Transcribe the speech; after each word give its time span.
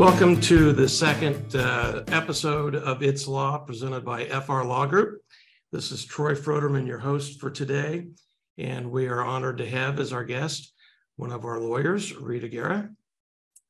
Welcome 0.00 0.40
to 0.40 0.72
the 0.72 0.88
second 0.88 1.54
uh, 1.54 2.04
episode 2.08 2.74
of 2.74 3.02
It's 3.02 3.28
Law 3.28 3.58
presented 3.58 4.02
by 4.02 4.24
FR 4.24 4.62
Law 4.62 4.86
Group. 4.86 5.20
This 5.72 5.92
is 5.92 6.06
Troy 6.06 6.34
Froderman, 6.34 6.86
your 6.86 6.98
host 6.98 7.38
for 7.38 7.50
today, 7.50 8.06
and 8.56 8.90
we 8.90 9.08
are 9.08 9.22
honored 9.22 9.58
to 9.58 9.68
have 9.68 10.00
as 10.00 10.14
our 10.14 10.24
guest 10.24 10.72
one 11.16 11.30
of 11.30 11.44
our 11.44 11.60
lawyers, 11.60 12.16
Rita 12.16 12.48
Gara. 12.48 12.88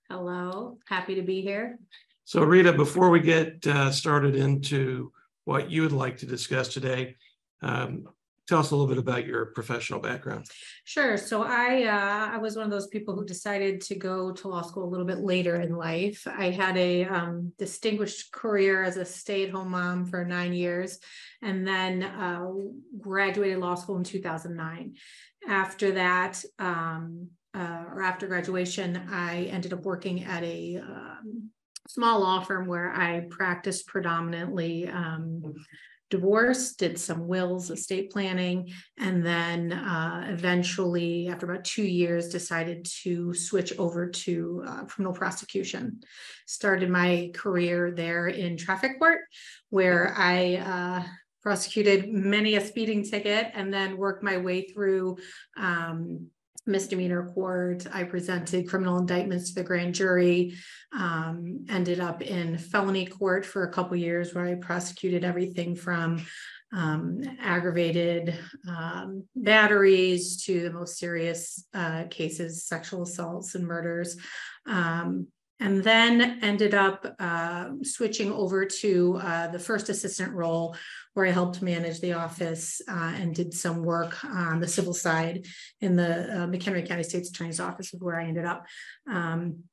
Hello, 0.09 0.79
happy 0.87 1.17
to 1.17 1.23
be 1.23 1.43
here. 1.43 1.81
So, 2.27 2.45
Rita, 2.45 2.75
before 2.75 3.11
we 3.11 3.19
get 3.19 3.67
uh, 3.67 3.91
started 3.91 4.37
into 4.37 5.11
what 5.47 5.69
you 5.69 5.83
would 5.83 5.91
like 5.91 6.19
to 6.19 6.27
discuss 6.27 6.69
today, 6.69 7.17
um, 7.61 8.07
tell 8.51 8.59
us 8.59 8.73
a 8.73 8.75
little 8.75 8.89
bit 8.89 8.99
about 8.99 9.27
your 9.27 9.47
professional 9.47 10.01
background. 10.01 10.45
Sure. 10.85 11.17
So 11.17 11.45
I 11.45 11.85
uh, 11.85 12.35
I 12.35 12.39
was 12.39 12.57
one 12.57 12.65
of 12.65 12.71
those 12.71 12.89
people 12.89 13.15
who 13.15 13.25
decided 13.25 13.81
to 13.83 13.95
go 13.95 14.33
to 14.33 14.49
law 14.49 14.63
school 14.63 14.85
a 14.85 14.91
little 14.91 15.07
bit 15.07 15.21
later 15.21 15.61
in 15.61 15.77
life. 15.77 16.27
I 16.27 16.51
had 16.51 16.77
a 16.77 17.05
um, 17.05 17.53
distinguished 17.59 18.33
career 18.33 18.83
as 18.83 18.97
a 18.97 19.05
stay-at-home 19.05 19.71
mom 19.71 20.05
for 20.07 20.25
nine 20.25 20.53
years, 20.53 20.99
and 21.41 21.65
then 21.67 22.03
uh, 22.03 22.45
graduated 22.99 23.59
law 23.59 23.77
school 23.77 23.97
in 23.99 24.05
2009. 24.05 24.95
After 25.49 25.93
that, 25.93 26.45
um, 26.59 27.29
uh, 27.55 27.85
or 27.95 28.03
after 28.03 28.27
graduation, 28.27 29.01
I 29.11 29.45
ended 29.45 29.73
up 29.73 29.85
working 29.85 30.25
at 30.25 30.43
a 30.43 30.81
um, 30.83 31.51
small 31.87 32.21
law 32.21 32.41
firm 32.41 32.67
where 32.67 32.91
I 32.93 33.27
practiced 33.31 33.87
predominantly 33.87 34.89
um, 34.89 35.55
divorce, 36.11 36.75
did 36.75 36.99
some 36.99 37.27
wills, 37.27 37.71
estate 37.71 38.11
planning, 38.11 38.73
and 38.99 39.25
then 39.25 39.73
uh, 39.73 40.27
eventually, 40.29 41.29
after 41.29 41.51
about 41.51 41.65
two 41.65 41.85
years, 41.85 42.29
decided 42.29 42.85
to 43.03 43.33
switch 43.33 43.79
over 43.79 44.09
to 44.09 44.63
uh, 44.67 44.85
criminal 44.85 45.15
prosecution. 45.15 46.01
Started 46.47 46.91
my 46.91 47.31
career 47.35 47.93
there 47.93 48.27
in 48.29 48.57
traffic 48.57 48.99
court, 48.99 49.21
where 49.71 50.15
I 50.17 50.57
uh, 50.57 51.09
prosecuted 51.43 52.13
many 52.13 52.57
a 52.57 52.61
speeding 52.61 53.05
ticket 53.05 53.51
and 53.55 53.73
then 53.73 53.97
worked 53.97 54.23
my 54.23 54.37
way 54.37 54.69
through. 54.69 55.17
Um, 55.57 56.27
misdemeanor 56.67 57.31
court. 57.33 57.87
I 57.93 58.05
presented 58.05 58.69
criminal 58.69 58.99
indictments 58.99 59.49
to 59.49 59.55
the 59.57 59.65
grand 59.65 59.95
jury. 59.95 60.55
Um, 60.93 61.67
ended 61.69 62.01
up 62.01 62.23
in 62.23 62.59
felony 62.59 63.07
court 63.07 63.47
for 63.47 63.65
a 63.65 63.73
couple 63.73 63.97
years, 63.97 64.35
where 64.35 64.47
I 64.47 64.55
prosecuted 64.55 65.25
everything 65.25 65.75
from 65.77 66.25
um, 66.73 67.23
aggravated 67.41 68.39
um, 68.69 69.25
batteries 69.35 70.45
to 70.45 70.63
the 70.63 70.73
most 70.73 70.99
serious 70.99 71.65
uh, 71.75 72.05
cases, 72.11 72.65
sexual 72.65 73.03
assaults 73.03 73.55
and 73.55 73.67
murders. 73.67 74.17
Um, 74.67 75.27
and 75.61 75.85
then 75.85 76.39
ended 76.43 76.75
up 76.75 77.15
uh, 77.19 77.69
switching 77.83 78.33
over 78.33 78.65
to 78.65 79.21
uh, 79.23 79.49
the 79.49 79.59
first 79.59 79.91
assistant 79.91 80.33
role 80.33 80.75
where 81.21 81.29
I 81.29 81.33
helped 81.33 81.61
manage 81.61 82.01
the 82.01 82.15
office 82.15 82.81
uh, 82.89 83.13
and 83.15 83.35
did 83.35 83.53
some 83.53 83.85
work 83.85 84.25
on 84.25 84.59
the 84.59 84.67
civil 84.67 84.95
side 84.95 85.45
in 85.83 85.95
the 85.95 86.23
uh, 86.23 86.47
McHenry 86.47 86.89
County 86.89 87.03
State's 87.03 87.29
Attorney's 87.29 87.61
Office, 87.61 87.93
is 87.93 88.01
where 88.01 88.19
I 88.19 88.25
ended 88.25 88.47
up. 88.47 88.65
Um, 89.07 89.65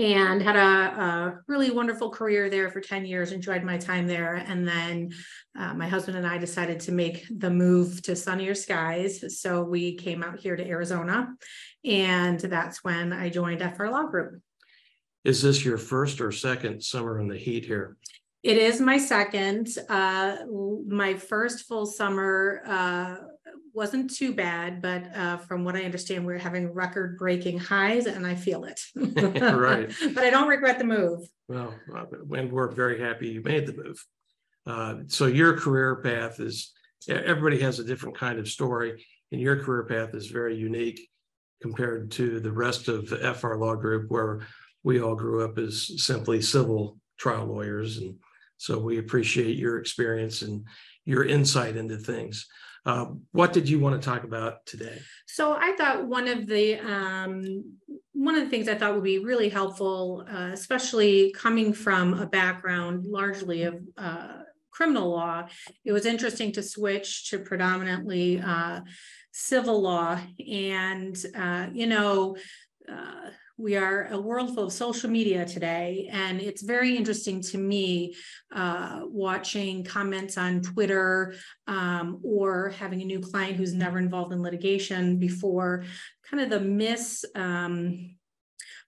and 0.00 0.42
had 0.42 0.56
a, 0.56 0.60
a, 0.60 1.38
really 1.46 1.70
wonderful 1.70 2.10
career 2.10 2.50
there 2.50 2.70
for 2.70 2.80
10 2.80 3.04
years, 3.04 3.30
enjoyed 3.30 3.62
my 3.62 3.78
time 3.78 4.08
there. 4.08 4.34
And 4.34 4.66
then 4.66 5.10
uh, 5.56 5.74
my 5.74 5.86
husband 5.86 6.16
and 6.16 6.26
I 6.26 6.38
decided 6.38 6.80
to 6.80 6.92
make 6.92 7.24
the 7.30 7.50
move 7.50 8.02
to 8.02 8.16
sunnier 8.16 8.56
skies. 8.56 9.40
So 9.40 9.62
we 9.62 9.94
came 9.94 10.24
out 10.24 10.40
here 10.40 10.56
to 10.56 10.66
Arizona, 10.66 11.28
and 11.84 12.40
that's 12.40 12.82
when 12.82 13.12
I 13.12 13.28
joined 13.28 13.62
FR 13.76 13.86
Law 13.86 14.06
Group. 14.06 14.42
Is 15.22 15.40
this 15.40 15.64
your 15.64 15.78
first 15.78 16.20
or 16.20 16.32
second 16.32 16.82
summer 16.82 17.20
in 17.20 17.28
the 17.28 17.38
heat 17.38 17.64
here? 17.64 17.96
It 18.42 18.56
is 18.56 18.80
my 18.80 18.96
second. 18.96 19.68
Uh, 19.88 20.36
my 20.86 21.14
first 21.14 21.66
full 21.66 21.84
summer 21.84 22.62
uh, 22.66 23.16
wasn't 23.74 24.14
too 24.14 24.34
bad, 24.34 24.80
but 24.80 25.14
uh, 25.14 25.36
from 25.38 25.64
what 25.64 25.76
I 25.76 25.82
understand, 25.82 26.24
we're 26.24 26.38
having 26.38 26.72
record 26.72 27.18
breaking 27.18 27.58
highs 27.58 28.06
and 28.06 28.26
I 28.26 28.34
feel 28.34 28.64
it. 28.64 28.80
right. 28.96 29.92
But 30.14 30.24
I 30.24 30.30
don't 30.30 30.48
regret 30.48 30.78
the 30.78 30.84
move. 30.84 31.28
Well, 31.48 31.74
and 32.32 32.50
we're 32.50 32.70
very 32.70 32.98
happy 32.98 33.28
you 33.28 33.42
made 33.42 33.66
the 33.66 33.74
move. 33.74 34.04
Uh, 34.66 34.94
so 35.06 35.26
your 35.26 35.58
career 35.58 35.96
path 35.96 36.40
is, 36.40 36.72
everybody 37.08 37.60
has 37.60 37.78
a 37.78 37.84
different 37.84 38.16
kind 38.16 38.38
of 38.38 38.48
story, 38.48 39.04
and 39.32 39.40
your 39.40 39.62
career 39.62 39.84
path 39.84 40.14
is 40.14 40.28
very 40.28 40.56
unique 40.56 41.08
compared 41.60 42.10
to 42.12 42.40
the 42.40 42.52
rest 42.52 42.88
of 42.88 43.08
the 43.08 43.34
FR 43.34 43.54
Law 43.56 43.74
Group, 43.74 44.10
where 44.10 44.40
we 44.82 45.00
all 45.00 45.14
grew 45.14 45.44
up 45.44 45.58
as 45.58 46.02
simply 46.02 46.40
civil 46.40 46.98
trial 47.18 47.46
lawyers. 47.46 47.98
And 47.98 48.16
so 48.60 48.78
we 48.78 48.98
appreciate 48.98 49.56
your 49.56 49.78
experience 49.78 50.42
and 50.42 50.66
your 51.06 51.24
insight 51.24 51.78
into 51.78 51.96
things. 51.96 52.46
Uh, 52.84 53.06
what 53.32 53.54
did 53.54 53.66
you 53.66 53.80
want 53.80 54.00
to 54.00 54.06
talk 54.06 54.24
about 54.24 54.66
today? 54.66 54.98
So 55.26 55.54
I 55.54 55.74
thought 55.78 56.06
one 56.06 56.28
of 56.28 56.46
the 56.46 56.78
um, 56.78 57.64
one 58.12 58.34
of 58.34 58.44
the 58.44 58.50
things 58.50 58.68
I 58.68 58.74
thought 58.74 58.94
would 58.94 59.02
be 59.02 59.18
really 59.18 59.48
helpful, 59.48 60.26
uh, 60.30 60.50
especially 60.52 61.32
coming 61.32 61.72
from 61.72 62.12
a 62.12 62.26
background 62.26 63.06
largely 63.06 63.62
of 63.62 63.80
uh, 63.96 64.42
criminal 64.70 65.08
law, 65.08 65.48
it 65.86 65.92
was 65.92 66.04
interesting 66.04 66.52
to 66.52 66.62
switch 66.62 67.30
to 67.30 67.38
predominantly 67.38 68.40
uh, 68.40 68.80
civil 69.32 69.80
law, 69.80 70.20
and 70.46 71.16
uh, 71.34 71.68
you 71.72 71.86
know 71.86 72.36
uh, 72.90 73.30
we 73.60 73.76
are 73.76 74.08
a 74.10 74.18
world 74.18 74.54
full 74.54 74.64
of 74.64 74.72
social 74.72 75.10
media 75.10 75.44
today, 75.44 76.08
and 76.10 76.40
it's 76.40 76.62
very 76.62 76.96
interesting 76.96 77.42
to 77.42 77.58
me 77.58 78.14
uh, 78.54 79.00
watching 79.04 79.84
comments 79.84 80.38
on 80.38 80.62
Twitter 80.62 81.34
um, 81.66 82.20
or 82.22 82.70
having 82.70 83.02
a 83.02 83.04
new 83.04 83.20
client 83.20 83.56
who's 83.56 83.74
never 83.74 83.98
involved 83.98 84.32
in 84.32 84.40
litigation 84.40 85.18
before, 85.18 85.84
kind 86.28 86.42
of 86.42 86.48
the 86.50 86.60
miss. 86.60 87.24
Um, 87.34 88.16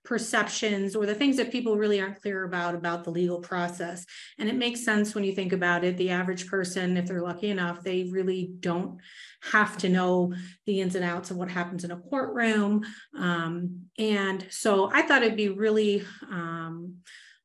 perceptions 0.04 0.96
or 0.96 1.06
the 1.06 1.14
things 1.14 1.36
that 1.36 1.52
people 1.52 1.76
really 1.76 2.00
aren't 2.00 2.20
clear 2.20 2.44
about 2.44 2.74
about 2.74 3.04
the 3.04 3.10
legal 3.10 3.40
process. 3.40 4.04
And 4.38 4.48
it 4.48 4.56
makes 4.56 4.84
sense 4.84 5.14
when 5.14 5.24
you 5.24 5.32
think 5.32 5.52
about 5.52 5.84
it 5.84 5.96
the 5.96 6.10
average 6.10 6.48
person 6.48 6.96
if 6.96 7.06
they're 7.06 7.22
lucky 7.22 7.50
enough 7.50 7.82
they 7.82 8.04
really 8.04 8.52
don't 8.60 8.98
have 9.42 9.76
to 9.78 9.88
know 9.88 10.34
the 10.66 10.80
ins 10.80 10.94
and 10.94 11.04
outs 11.04 11.30
of 11.30 11.36
what 11.36 11.50
happens 11.50 11.84
in 11.84 11.90
a 11.90 11.96
courtroom. 11.96 12.84
Um, 13.18 13.86
and 13.98 14.46
so 14.50 14.90
i 14.92 15.02
thought 15.02 15.22
it'd 15.22 15.36
be 15.36 15.48
really 15.48 16.04
um, 16.30 16.96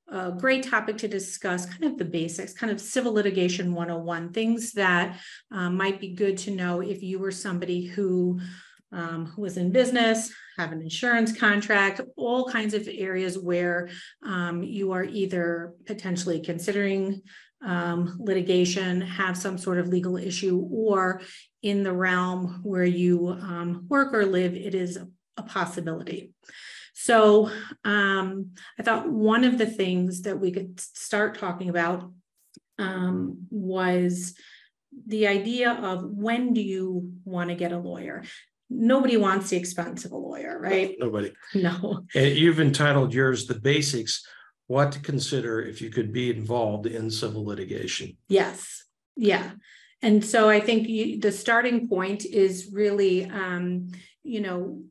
a 0.10 0.32
great 0.32 0.64
topic 0.64 0.98
to 0.98 1.08
discuss 1.08 1.66
kind 1.66 1.84
of 1.84 1.98
the 1.98 2.06
basics, 2.06 2.54
kind 2.54 2.72
of 2.72 2.80
civil 2.80 3.14
litigation 3.14 3.74
101, 3.74 4.32
things 4.32 4.72
that 4.74 5.20
um, 5.52 5.76
might 5.76 6.00
be 6.00 6.14
good 6.14 6.38
to 6.38 6.52
know 6.52 6.82
if 6.82 7.04
you 7.04 7.20
were 7.20 7.32
somebody 7.32 7.86
who 7.86 8.40
um, 8.92 9.34
in 9.58 9.72
business, 9.72 10.32
have 10.58 10.72
an 10.72 10.82
insurance 10.82 11.38
contract, 11.38 12.02
all 12.16 12.50
kinds 12.50 12.74
of 12.74 12.88
areas 12.92 13.38
where 13.38 13.90
um, 14.24 14.64
you 14.64 14.92
are 14.92 15.04
either 15.04 15.74
potentially 15.86 16.42
considering 16.42 17.22
um, 17.66 18.18
litigation, 18.20 19.02
have 19.02 19.36
some 19.38 19.58
sort 19.58 19.80
of 19.80 19.88
legal 19.88 20.18
issue, 20.18 20.60
or 20.72 21.22
in 21.64 21.84
the 21.84 21.94
realm 21.94 22.60
where 22.64 22.86
you 22.86 23.30
um, 23.30 23.86
work 23.90 24.14
or 24.14 24.26
live, 24.26 24.54
it 24.54 24.76
is 24.76 24.98
a 25.38 25.44
possibility. 25.44 26.32
So 26.94 27.52
um, 27.84 28.52
I 28.80 28.84
thought 28.84 29.10
one 29.10 29.44
of 29.44 29.58
the 29.58 29.68
things 29.68 30.24
that 30.24 30.40
we 30.40 30.52
could 30.52 30.80
start 30.80 31.38
talking 31.38 31.70
about 31.70 32.12
um, 32.80 33.46
was 33.50 34.36
the 35.06 35.28
idea 35.28 35.74
of 35.74 36.04
when 36.04 36.54
do 36.54 36.62
you 36.62 37.14
want 37.24 37.50
to 37.50 37.56
get 37.56 37.72
a 37.72 37.78
lawyer? 37.78 38.24
Nobody 38.70 39.18
wants 39.18 39.50
the 39.50 39.58
expense 39.58 40.06
of 40.06 40.12
a 40.12 40.18
lawyer, 40.18 40.60
right? 40.60 40.96
Nobody. 41.00 41.34
No. 41.56 42.06
And 42.14 42.36
you've 42.36 42.60
entitled 42.60 43.14
yours 43.14 43.48
the 43.48 43.60
basics 43.60 44.26
what 44.68 44.92
to 44.92 45.00
consider 45.00 45.62
if 45.62 45.82
you 45.82 45.90
could 45.90 46.12
be 46.12 46.30
involved 46.30 46.86
in 46.86 47.10
civil 47.10 47.46
litigation. 47.46 48.18
Yes. 48.28 48.84
Yeah. 49.16 49.52
And 50.02 50.24
so 50.24 50.50
I 50.50 50.60
think 50.60 50.88
you, 50.88 51.20
the 51.20 51.32
starting 51.32 51.88
point 51.88 52.26
is 52.26 52.70
really, 52.72 53.26
um, 53.26 53.88
you 54.24 54.42
know, 54.42 54.84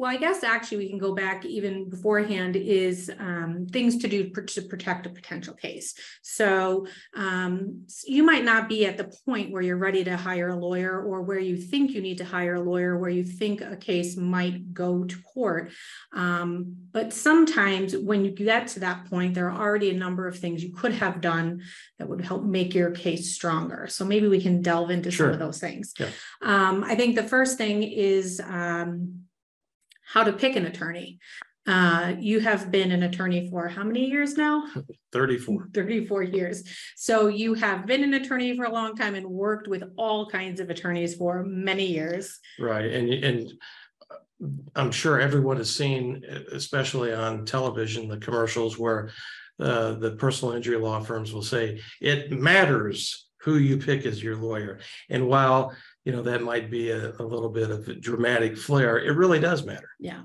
well, 0.00 0.10
I 0.10 0.16
guess 0.16 0.42
actually 0.42 0.78
we 0.78 0.88
can 0.88 0.96
go 0.96 1.14
back 1.14 1.44
even 1.44 1.90
beforehand 1.90 2.56
is 2.56 3.12
um, 3.18 3.66
things 3.70 3.98
to 3.98 4.08
do 4.08 4.30
to 4.30 4.62
protect 4.62 5.04
a 5.04 5.10
potential 5.10 5.52
case. 5.52 5.92
So 6.22 6.86
um, 7.14 7.84
you 8.06 8.22
might 8.22 8.42
not 8.42 8.66
be 8.66 8.86
at 8.86 8.96
the 8.96 9.12
point 9.26 9.52
where 9.52 9.60
you're 9.60 9.76
ready 9.76 10.02
to 10.04 10.16
hire 10.16 10.48
a 10.48 10.56
lawyer 10.56 11.02
or 11.02 11.20
where 11.20 11.38
you 11.38 11.58
think 11.58 11.90
you 11.90 12.00
need 12.00 12.16
to 12.16 12.24
hire 12.24 12.54
a 12.54 12.62
lawyer, 12.62 12.96
where 12.96 13.10
you 13.10 13.22
think 13.22 13.60
a 13.60 13.76
case 13.76 14.16
might 14.16 14.72
go 14.72 15.04
to 15.04 15.16
court. 15.34 15.70
Um, 16.14 16.76
but 16.92 17.12
sometimes 17.12 17.94
when 17.94 18.24
you 18.24 18.30
get 18.30 18.68
to 18.68 18.80
that 18.80 19.04
point, 19.10 19.34
there 19.34 19.50
are 19.50 19.60
already 19.60 19.90
a 19.90 19.98
number 19.98 20.26
of 20.26 20.38
things 20.38 20.64
you 20.64 20.72
could 20.72 20.94
have 20.94 21.20
done 21.20 21.60
that 21.98 22.08
would 22.08 22.22
help 22.22 22.42
make 22.42 22.74
your 22.74 22.92
case 22.92 23.34
stronger. 23.34 23.86
So 23.90 24.06
maybe 24.06 24.28
we 24.28 24.40
can 24.40 24.62
delve 24.62 24.90
into 24.90 25.10
sure. 25.10 25.26
some 25.26 25.34
of 25.34 25.40
those 25.40 25.58
things. 25.58 25.92
Yeah. 25.98 26.08
Um, 26.40 26.84
I 26.84 26.94
think 26.94 27.16
the 27.16 27.22
first 27.22 27.58
thing 27.58 27.82
is 27.82 28.40
um, 28.42 29.24
how 30.12 30.24
to 30.24 30.32
pick 30.32 30.56
an 30.56 30.66
attorney. 30.66 31.18
Uh, 31.66 32.14
you 32.18 32.40
have 32.40 32.70
been 32.70 32.90
an 32.90 33.02
attorney 33.04 33.48
for 33.48 33.68
how 33.68 33.84
many 33.84 34.06
years 34.06 34.36
now? 34.36 34.64
Thirty-four. 35.12 35.68
34 35.72 36.22
years. 36.22 36.64
So 36.96 37.28
you 37.28 37.54
have 37.54 37.86
been 37.86 38.02
an 38.02 38.14
attorney 38.14 38.56
for 38.56 38.64
a 38.64 38.72
long 38.72 38.96
time 38.96 39.14
and 39.14 39.26
worked 39.26 39.68
with 39.68 39.84
all 39.96 40.28
kinds 40.28 40.58
of 40.58 40.70
attorneys 40.70 41.14
for 41.14 41.44
many 41.44 41.86
years. 41.86 42.38
Right, 42.58 42.86
and, 42.86 43.12
and 43.12 43.52
uh, 44.10 44.46
I'm 44.74 44.90
sure 44.90 45.20
everyone 45.20 45.58
has 45.58 45.74
seen, 45.74 46.24
especially 46.50 47.12
on 47.12 47.44
television, 47.44 48.08
the 48.08 48.18
commercials 48.18 48.78
where 48.78 49.10
uh, 49.60 49.92
the 49.92 50.12
personal 50.12 50.54
injury 50.54 50.78
law 50.78 51.00
firms 51.00 51.32
will 51.32 51.42
say, 51.42 51.80
it 52.00 52.32
matters 52.32 53.28
who 53.42 53.56
you 53.56 53.76
pick 53.76 54.06
as 54.06 54.22
your 54.22 54.36
lawyer. 54.36 54.80
And 55.08 55.26
while, 55.28 55.74
you 56.04 56.12
know, 56.12 56.22
that 56.22 56.42
might 56.42 56.70
be 56.70 56.90
a, 56.90 57.12
a 57.18 57.22
little 57.22 57.50
bit 57.50 57.70
of 57.70 58.00
dramatic 58.00 58.56
flair, 58.56 58.98
it 58.98 59.16
really 59.16 59.38
does 59.38 59.66
matter. 59.66 59.90
Yeah, 59.98 60.22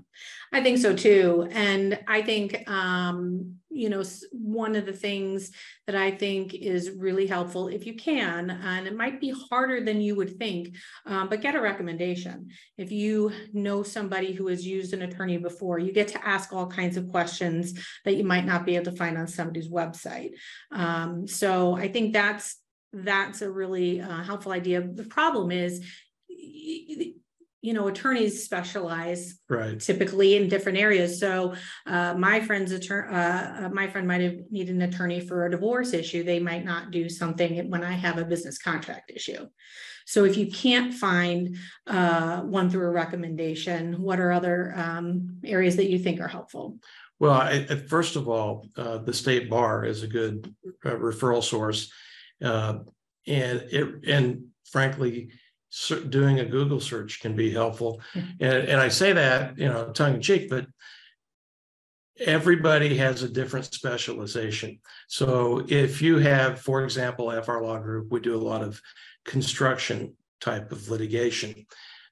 I 0.53 0.63
think 0.63 0.77
so 0.77 0.95
too. 0.95 1.47
And 1.51 1.99
I 2.07 2.21
think, 2.21 2.69
um, 2.69 3.55
you 3.69 3.89
know, 3.89 4.01
one 4.31 4.77
of 4.77 4.85
the 4.85 4.93
things 4.93 5.51
that 5.85 5.95
I 5.97 6.11
think 6.11 6.53
is 6.53 6.91
really 6.91 7.27
helpful, 7.27 7.67
if 7.67 7.85
you 7.85 7.93
can, 7.95 8.49
and 8.49 8.87
it 8.87 8.95
might 8.95 9.19
be 9.19 9.33
harder 9.49 9.83
than 9.83 9.99
you 9.99 10.15
would 10.15 10.37
think, 10.37 10.77
um, 11.05 11.27
but 11.27 11.41
get 11.41 11.55
a 11.55 11.61
recommendation. 11.61 12.47
If 12.77 12.93
you 12.93 13.33
know 13.51 13.83
somebody 13.83 14.31
who 14.31 14.47
has 14.47 14.65
used 14.65 14.93
an 14.93 15.01
attorney 15.01 15.37
before, 15.37 15.77
you 15.77 15.91
get 15.91 16.07
to 16.09 16.25
ask 16.25 16.53
all 16.53 16.67
kinds 16.67 16.95
of 16.95 17.09
questions 17.09 17.77
that 18.05 18.15
you 18.15 18.23
might 18.23 18.45
not 18.45 18.65
be 18.65 18.75
able 18.75 18.85
to 18.85 18.97
find 18.97 19.17
on 19.17 19.27
somebody's 19.27 19.69
website. 19.69 20.31
Um, 20.71 21.27
so 21.27 21.75
I 21.75 21.89
think 21.89 22.13
that's, 22.13 22.55
that's 23.03 23.41
a 23.41 23.51
really 23.51 24.01
uh, 24.01 24.23
helpful 24.23 24.51
idea. 24.51 24.81
The 24.81 25.03
problem 25.03 25.51
is, 25.51 25.85
you 26.29 27.73
know, 27.73 27.87
attorneys 27.87 28.43
specialize 28.43 29.39
Right, 29.49 29.79
typically 29.79 30.35
in 30.35 30.47
different 30.47 30.77
areas. 30.77 31.19
So 31.19 31.55
uh, 31.87 32.13
my 32.13 32.39
friend's 32.41 32.71
attorney, 32.71 33.13
uh, 33.13 33.65
uh, 33.65 33.69
my 33.69 33.87
friend 33.87 34.07
might 34.07 34.21
have 34.21 34.37
needed 34.51 34.75
an 34.75 34.83
attorney 34.83 35.19
for 35.19 35.45
a 35.45 35.51
divorce 35.51 35.93
issue. 35.93 36.23
They 36.23 36.39
might 36.39 36.63
not 36.63 36.91
do 36.91 37.09
something 37.09 37.69
when 37.69 37.83
I 37.83 37.93
have 37.93 38.17
a 38.17 38.25
business 38.25 38.57
contract 38.57 39.11
issue. 39.13 39.47
So 40.05 40.23
if 40.23 40.37
you 40.37 40.47
can't 40.47 40.93
find 40.93 41.57
uh, 41.87 42.41
one 42.41 42.69
through 42.69 42.85
a 42.85 42.91
recommendation, 42.91 43.99
what 43.99 44.19
are 44.19 44.31
other 44.31 44.73
um, 44.77 45.39
areas 45.43 45.75
that 45.77 45.89
you 45.89 45.97
think 45.97 46.21
are 46.21 46.27
helpful? 46.27 46.77
well, 47.19 47.33
I, 47.33 47.65
first 47.87 48.15
of 48.15 48.27
all, 48.27 48.67
uh, 48.75 48.97
the 48.97 49.13
state 49.13 49.49
bar 49.49 49.85
is 49.85 50.03
a 50.03 50.07
good 50.07 50.53
uh, 50.83 50.91
referral 50.91 51.43
source. 51.43 51.91
Uh, 52.43 52.79
and 53.27 53.61
it, 53.71 54.07
and 54.07 54.45
frankly, 54.69 55.29
doing 56.09 56.39
a 56.39 56.45
Google 56.45 56.79
search 56.79 57.19
can 57.19 57.35
be 57.35 57.51
helpful. 57.51 58.01
And, 58.13 58.41
and 58.41 58.79
I 58.79 58.89
say 58.89 59.13
that, 59.13 59.57
you 59.57 59.67
know, 59.67 59.91
tongue 59.91 60.15
in 60.15 60.21
cheek, 60.21 60.49
but 60.49 60.67
everybody 62.19 62.95
has 62.97 63.23
a 63.23 63.29
different 63.29 63.65
specialization. 63.65 64.79
So 65.07 65.65
if 65.67 66.01
you 66.01 66.17
have, 66.19 66.61
for 66.61 66.83
example, 66.83 67.29
FR 67.41 67.59
Law 67.59 67.79
Group, 67.79 68.11
we 68.11 68.19
do 68.21 68.35
a 68.35 68.37
lot 68.37 68.61
of 68.61 68.81
construction 69.25 70.15
type 70.39 70.71
of 70.71 70.89
litigation. 70.89 71.65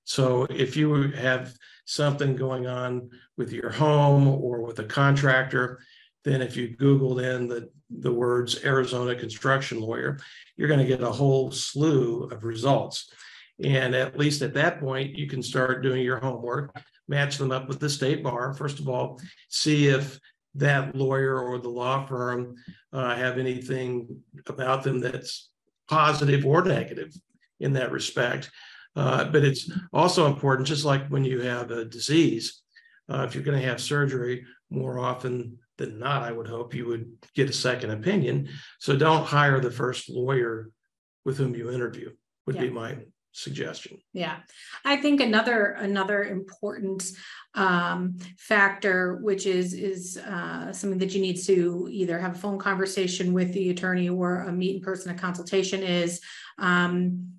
So 0.04 0.46
if 0.50 0.76
you 0.76 1.12
have 1.12 1.54
something 1.86 2.36
going 2.36 2.68
on 2.68 3.10
with 3.38 3.52
your 3.54 3.69
home 3.69 4.28
or 4.28 4.62
with 4.62 4.80
a 4.80 4.84
contractor, 4.84 5.80
then 6.24 6.42
if 6.42 6.58
you 6.58 6.76
Googled 6.76 7.24
in 7.24 7.48
the, 7.48 7.69
the 8.00 8.12
words 8.12 8.63
Arizona 8.63 9.16
construction 9.16 9.80
lawyer, 9.80 10.19
you're 10.57 10.68
going 10.68 10.80
to 10.80 10.86
get 10.86 11.01
a 11.01 11.12
whole 11.12 11.51
slew 11.51 12.24
of 12.25 12.44
results. 12.44 13.12
And 13.63 13.95
at 13.95 14.18
least 14.18 14.42
at 14.42 14.54
that 14.56 14.80
point, 14.80 15.16
you 15.16 15.28
can 15.28 15.44
start 15.44 15.84
doing 15.84 16.04
your 16.04 16.19
homework, 16.19 16.75
match 17.07 17.38
them 17.38 17.51
up 17.51 17.68
with 17.68 17.80
the 17.80 17.90
state 17.90 18.24
bar. 18.24 18.54
First 18.54 18.80
of 18.80 18.90
all, 18.90 19.19
see 19.50 19.88
if 19.88 20.19
that 20.56 20.95
lawyer 20.95 21.40
or 21.40 21.60
the 21.60 21.69
law 21.69 22.06
firm 22.06 22.56
uh, 22.92 23.16
have 23.16 23.38
anything 23.38 24.22
about 24.48 24.84
them 24.84 25.00
that's 25.00 25.50
positive 25.90 26.45
or 26.45 26.63
negative 26.63 27.13
in 27.60 27.74
that 27.74 27.92
respect. 27.92 28.50
Uh, 28.95 29.25
but 29.25 29.44
it's 29.44 29.72
also 29.92 30.28
important, 30.28 30.68
just 30.68 30.86
like 30.86 31.07
when 31.07 31.24
you 31.24 31.42
have 31.42 31.72
a 31.72 31.86
disease, 31.86 32.62
uh, 33.10 33.24
if 33.28 33.34
you're 33.34 33.44
going 33.44 33.60
to 33.60 33.68
have 33.68 33.81
surgery, 33.81 34.45
more 34.69 35.00
often 35.00 35.57
than 35.78 36.00
not, 36.00 36.24
I 36.24 36.31
would 36.31 36.48
hope 36.48 36.74
you 36.74 36.88
would 36.88 37.12
get 37.36 37.50
a 37.50 37.54
second 37.54 37.92
opinion. 37.92 38.50
So 38.80 38.96
don't 38.96 39.25
hire 39.25 39.60
the 39.60 39.72
first 39.72 40.10
lawyer 40.10 40.70
with 41.25 41.38
whom 41.38 41.56
you 41.56 41.72
interview, 41.72 42.12
would 42.46 42.58
be 42.58 42.70
my 42.70 42.98
suggestion. 43.31 43.98
Yeah, 44.14 44.38
I 44.86 44.98
think 44.98 45.20
another, 45.20 45.72
another 45.72 46.24
important 46.24 47.04
um 47.56 48.18
factor, 48.38 49.18
which 49.22 49.46
is, 49.46 49.74
is 49.74 50.18
uh 50.18 50.74
something 50.74 51.00
that 51.00 51.14
you 51.14 51.22
need 51.22 51.38
to 51.46 51.88
either 51.92 52.19
have 52.19 52.36
a 52.36 52.40
phone 52.40 52.58
conversation 52.60 53.31
with 53.34 53.54
the 53.54 53.69
attorney 53.69 54.10
or 54.10 54.42
a 54.42 54.52
meet 54.52 54.76
in 54.76 54.81
person, 54.81 55.12
a 55.12 55.18
consultation 55.18 55.81
is 55.84 56.19
um 56.60 57.30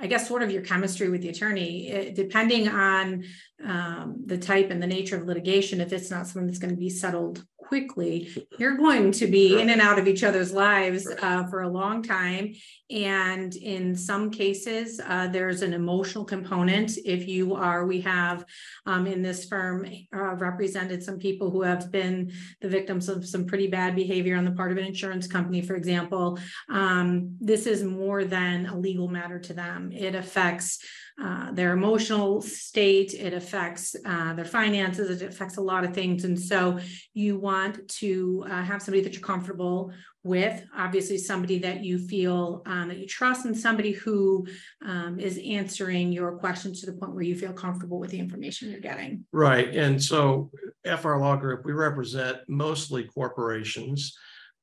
I 0.00 0.06
guess 0.06 0.28
sort 0.28 0.44
of 0.44 0.52
your 0.52 0.62
chemistry 0.62 1.08
with 1.08 1.22
the 1.22 1.28
attorney, 1.28 1.88
eh, 1.88 2.12
depending 2.14 2.68
on 2.68 3.24
um 3.64 4.22
the 4.26 4.38
type 4.38 4.70
and 4.70 4.82
the 4.82 4.86
nature 4.86 5.16
of 5.16 5.26
litigation, 5.26 5.80
if 5.80 5.92
it's 5.92 6.10
not 6.10 6.26
something 6.26 6.46
that's 6.46 6.60
going 6.60 6.74
to 6.74 6.80
be 6.80 6.90
settled 6.90 7.44
quickly, 7.68 8.48
you're 8.58 8.76
going 8.76 9.12
to 9.12 9.26
be 9.26 9.60
in 9.60 9.68
and 9.68 9.80
out 9.80 9.98
of 9.98 10.08
each 10.08 10.24
other's 10.24 10.52
lives 10.52 11.06
uh 11.22 11.44
for 11.50 11.62
a 11.62 11.68
long 11.68 12.02
time. 12.02 12.54
And 12.90 13.54
in 13.54 13.94
some 13.94 14.30
cases, 14.30 14.98
uh, 15.06 15.28
there's 15.28 15.60
an 15.60 15.74
emotional 15.74 16.24
component. 16.24 16.96
If 17.04 17.28
you 17.28 17.54
are, 17.54 17.84
we 17.84 18.00
have 18.00 18.46
um, 18.86 19.06
in 19.06 19.20
this 19.22 19.44
firm 19.44 19.86
uh, 20.16 20.34
represented 20.36 21.02
some 21.02 21.18
people 21.18 21.50
who 21.50 21.62
have 21.62 21.92
been 21.92 22.32
the 22.62 22.68
victims 22.68 23.10
of 23.10 23.26
some 23.26 23.44
pretty 23.44 23.66
bad 23.66 23.94
behavior 23.94 24.36
on 24.38 24.46
the 24.46 24.52
part 24.52 24.72
of 24.72 24.78
an 24.78 24.86
insurance 24.86 25.26
company, 25.26 25.60
for 25.60 25.76
example. 25.76 26.38
Um, 26.70 27.36
this 27.40 27.66
is 27.66 27.84
more 27.84 28.24
than 28.24 28.64
a 28.66 28.78
legal 28.78 29.08
matter 29.08 29.38
to 29.40 29.52
them. 29.52 29.92
It 29.92 30.14
affects 30.14 30.78
uh, 31.20 31.50
their 31.52 31.72
emotional 31.72 32.40
state, 32.40 33.12
it 33.12 33.32
affects 33.32 33.96
uh, 34.04 34.34
their 34.34 34.44
finances, 34.44 35.20
it 35.20 35.28
affects 35.28 35.56
a 35.56 35.60
lot 35.60 35.84
of 35.84 35.92
things. 35.92 36.24
And 36.24 36.38
so 36.38 36.78
you 37.12 37.38
want 37.38 37.88
to 38.00 38.44
uh, 38.48 38.62
have 38.62 38.82
somebody 38.82 39.02
that 39.02 39.14
you're 39.14 39.22
comfortable 39.22 39.92
with, 40.22 40.64
obviously 40.76 41.18
somebody 41.18 41.58
that 41.60 41.82
you 41.82 41.98
feel 41.98 42.62
um, 42.66 42.88
that 42.88 42.98
you 42.98 43.06
trust 43.06 43.46
and 43.46 43.56
somebody 43.56 43.92
who 43.92 44.46
um, 44.86 45.18
is 45.18 45.40
answering 45.44 46.12
your 46.12 46.38
questions 46.38 46.80
to 46.80 46.86
the 46.86 46.96
point 46.96 47.14
where 47.14 47.22
you 47.22 47.34
feel 47.34 47.52
comfortable 47.52 47.98
with 47.98 48.10
the 48.10 48.18
information 48.18 48.70
you're 48.70 48.80
getting. 48.80 49.24
Right, 49.32 49.74
and 49.74 50.02
so 50.02 50.50
FR 50.84 51.16
Law 51.16 51.36
Group, 51.36 51.64
we 51.64 51.72
represent 51.72 52.38
mostly 52.46 53.04
corporations 53.04 54.16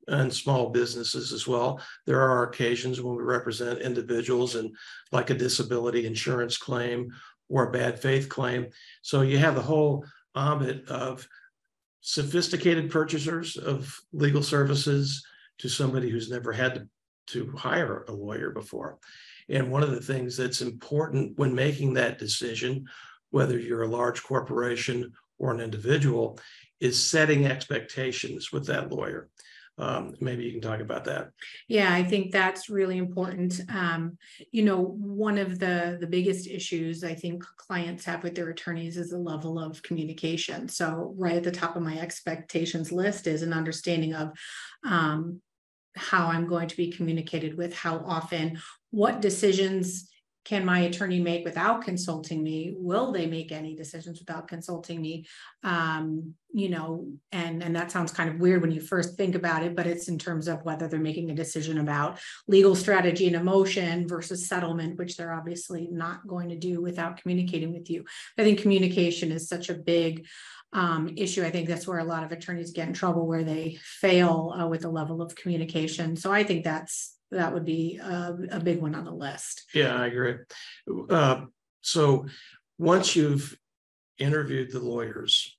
and 0.08 0.34
small 0.34 0.70
businesses 0.70 1.32
as 1.32 1.48
well. 1.48 1.82
There 2.06 2.22
are 2.22 2.44
occasions 2.44 3.02
when 3.02 3.16
we 3.16 3.24
represent 3.24 3.80
individuals 3.80 4.56
and 4.56 4.76
like 5.12 5.30
a 5.30 5.36
disability 5.36 6.06
insurance 6.06 6.58
claim 6.58 7.12
or 7.50 7.68
a 7.68 7.72
bad 7.72 8.00
faith 8.00 8.30
claim. 8.30 8.68
So 9.02 9.22
you 9.22 9.38
have 9.38 9.56
the 9.56 9.62
whole 9.62 10.06
ambit 10.36 10.88
of 10.90 11.28
sophisticated 12.02 12.92
purchasers 12.92 13.58
of 13.58 13.96
legal 14.14 14.44
services 14.44 15.26
to 15.60 15.70
somebody 15.70 16.10
who's 16.10 16.30
never 16.30 16.52
had 16.52 16.76
to, 16.76 16.88
to 17.28 17.52
hire 17.58 18.06
a 18.08 18.12
lawyer 18.12 18.52
before. 18.52 19.00
And 19.50 19.72
one 19.72 19.84
of 19.84 19.92
the 19.92 20.02
things 20.02 20.38
that's 20.38 20.62
important 20.62 21.38
when 21.38 21.54
making 21.54 21.94
that 21.94 22.20
decision, 22.20 22.86
whether 23.32 23.58
you're 23.58 23.84
a 23.84 23.88
large 23.88 24.22
corporation 24.24 25.14
or 25.40 25.54
an 25.54 25.62
individual, 25.62 26.40
is 26.80 27.10
setting 27.10 27.46
expectations 27.46 28.52
with 28.52 28.66
that 28.68 28.92
lawyer. 28.92 29.30
Um, 29.78 30.16
maybe 30.22 30.44
you 30.44 30.52
can 30.52 30.62
talk 30.62 30.80
about 30.80 31.04
that. 31.06 31.32
Yeah, 31.68 31.94
I 31.94 32.04
think 32.04 32.32
that's 32.32 32.70
really 32.70 32.98
important. 32.98 33.60
Um, 33.70 34.18
you 34.52 34.64
know, 34.64 34.82
one 34.82 35.38
of 35.38 35.60
the, 35.60 35.98
the 36.00 36.08
biggest 36.08 36.48
issues 36.48 37.04
I 37.04 37.14
think 37.14 37.44
clients 37.58 38.06
have 38.06 38.24
with 38.24 38.36
their 38.36 38.50
attorneys 38.50 38.96
is 38.96 39.10
the 39.10 39.18
level 39.18 39.60
of 39.60 39.84
communication. 39.84 40.70
So 40.70 41.14
right 41.18 41.36
at 41.36 41.44
the 41.44 41.52
top 41.52 41.76
of 41.76 41.84
my 41.84 42.00
expectations 42.00 42.92
list 42.92 43.28
is 43.28 43.42
an 43.42 43.52
understanding 43.52 44.14
of 44.14 44.32
um, 44.86 45.42
how 45.96 46.28
I'm 46.28 46.48
going 46.48 46.70
to 46.70 46.78
be 46.78 46.92
communicated 46.92 47.58
with, 47.58 47.76
how 47.76 48.00
often, 48.06 48.60
what 48.92 49.22
decisions 49.22 50.10
can 50.46 50.64
my 50.64 50.82
attorney 50.82 51.20
make 51.20 51.44
without 51.44 51.82
consulting 51.82 52.44
me? 52.44 52.76
Will 52.78 53.12
they 53.12 53.26
make 53.26 53.52
any 53.52 53.76
decisions 53.76 54.20
without 54.20 54.48
consulting 54.48 55.02
me? 55.02 55.26
Um, 55.64 56.36
you 56.54 56.70
know, 56.70 57.08
and 57.32 57.64
and 57.64 57.76
that 57.76 57.92
sounds 57.92 58.12
kind 58.12 58.30
of 58.30 58.40
weird 58.40 58.62
when 58.62 58.72
you 58.72 58.80
first 58.80 59.18
think 59.18 59.36
about 59.36 59.64
it, 59.64 59.76
but 59.76 59.88
it's 59.88 60.08
in 60.08 60.20
terms 60.20 60.48
of 60.48 60.64
whether 60.64 60.88
they're 60.88 61.00
making 61.00 61.32
a 61.32 61.36
decision 61.36 61.80
about 61.80 62.20
legal 62.48 62.76
strategy 62.76 63.28
and 63.28 63.36
emotion 63.36 64.08
versus 64.08 64.48
settlement, 64.48 64.98
which 64.98 65.18
they're 65.18 65.34
obviously 65.34 65.90
not 65.92 66.26
going 66.28 66.50
to 66.50 66.58
do 66.58 66.80
without 66.80 67.18
communicating 67.18 67.74
with 67.74 67.90
you. 67.90 68.06
I 68.38 68.44
think 68.44 68.62
communication 68.62 69.32
is 69.32 69.50
such 69.50 69.70
a 69.70 69.74
big 69.74 70.28
um, 70.74 71.12
issue. 71.18 71.44
I 71.44 71.50
think 71.50 71.68
that's 71.68 71.88
where 71.88 72.00
a 72.00 72.04
lot 72.04 72.24
of 72.24 72.32
attorneys 72.32 72.72
get 72.72 72.88
in 72.88 72.94
trouble, 72.94 73.26
where 73.26 73.44
they 73.44 73.80
fail 73.82 74.56
uh, 74.58 74.68
with 74.68 74.82
the 74.82 74.90
level 74.90 75.22
of 75.22 75.36
communication. 75.36 76.16
So 76.16 76.32
I 76.32 76.44
think 76.44 76.64
that's 76.64 77.16
that 77.36 77.54
would 77.54 77.66
be 77.66 78.00
a, 78.02 78.38
a 78.52 78.60
big 78.60 78.82
one 78.82 78.96
on 78.96 79.06
the 79.06 79.12
list. 79.12 79.66
Yeah, 79.74 79.96
I 79.96 80.08
agree. 80.08 80.36
Uh, 81.10 81.46
so 81.82 82.26
once 82.78 83.16
you've 83.16 83.58
interviewed 84.18 84.72
the 84.72 84.80
lawyers, 84.80 85.58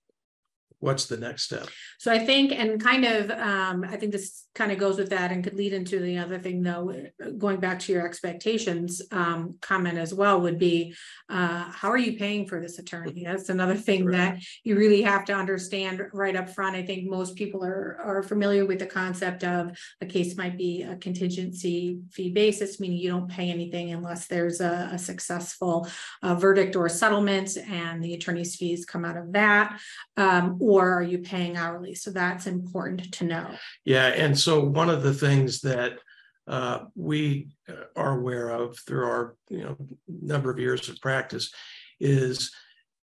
what's 0.78 1.06
the 1.06 1.16
next 1.16 1.44
step? 1.44 1.68
So 1.98 2.12
I 2.12 2.18
think, 2.18 2.52
and 2.52 2.82
kind 2.82 3.04
of, 3.04 3.30
um, 3.30 3.84
I 3.84 3.96
think 3.96 4.12
this 4.12 4.45
kind 4.56 4.72
of 4.72 4.78
goes 4.78 4.96
with 4.96 5.10
that 5.10 5.30
and 5.30 5.44
could 5.44 5.54
lead 5.54 5.74
into 5.74 6.00
the 6.00 6.16
other 6.16 6.38
thing 6.38 6.62
though, 6.62 6.90
going 7.36 7.60
back 7.60 7.78
to 7.78 7.92
your 7.92 8.06
expectations, 8.06 9.02
um, 9.12 9.54
comment 9.60 9.98
as 9.98 10.14
well 10.14 10.40
would 10.40 10.58
be, 10.58 10.94
uh, 11.28 11.70
how 11.70 11.90
are 11.90 11.98
you 11.98 12.16
paying 12.16 12.46
for 12.46 12.58
this 12.58 12.78
attorney? 12.78 13.22
That's 13.24 13.50
another 13.50 13.74
thing 13.74 14.06
that 14.06 14.38
you 14.64 14.76
really 14.76 15.02
have 15.02 15.26
to 15.26 15.34
understand 15.34 16.00
right 16.14 16.34
up 16.34 16.48
front. 16.48 16.74
I 16.74 16.86
think 16.86 17.08
most 17.08 17.36
people 17.36 17.62
are, 17.62 17.98
are 18.02 18.22
familiar 18.22 18.64
with 18.64 18.78
the 18.78 18.86
concept 18.86 19.44
of 19.44 19.78
a 20.00 20.06
case 20.06 20.36
might 20.38 20.56
be 20.56 20.82
a 20.82 20.96
contingency 20.96 21.98
fee 22.10 22.30
basis, 22.30 22.80
meaning 22.80 22.96
you 22.96 23.10
don't 23.10 23.30
pay 23.30 23.50
anything 23.50 23.92
unless 23.92 24.26
there's 24.26 24.62
a, 24.62 24.88
a 24.92 24.98
successful 24.98 25.86
uh, 26.22 26.34
verdict 26.34 26.76
or 26.76 26.88
settlement 26.88 27.58
and 27.68 28.02
the 28.02 28.14
attorney's 28.14 28.56
fees 28.56 28.86
come 28.86 29.04
out 29.04 29.18
of 29.18 29.32
that. 29.32 29.78
Um, 30.16 30.56
or 30.60 30.90
are 30.92 31.02
you 31.02 31.18
paying 31.18 31.58
hourly? 31.58 31.94
So 31.94 32.10
that's 32.10 32.46
important 32.46 33.12
to 33.12 33.24
know. 33.24 33.54
Yeah, 33.84 34.06
and 34.06 34.38
so 34.46 34.60
one 34.60 34.88
of 34.88 35.02
the 35.02 35.12
things 35.12 35.60
that 35.62 35.98
uh, 36.46 36.84
we 36.94 37.48
are 37.96 38.16
aware 38.16 38.50
of 38.50 38.78
through 38.78 39.04
our 39.04 39.34
you 39.50 39.64
know 39.64 39.76
number 40.08 40.52
of 40.52 40.60
years 40.60 40.88
of 40.88 41.00
practice 41.00 41.52
is 41.98 42.54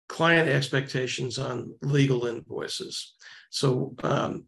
client 0.09 0.49
expectations 0.49 1.37
on 1.37 1.75
legal 1.83 2.25
invoices. 2.25 3.13
So 3.51 3.93
um, 4.01 4.45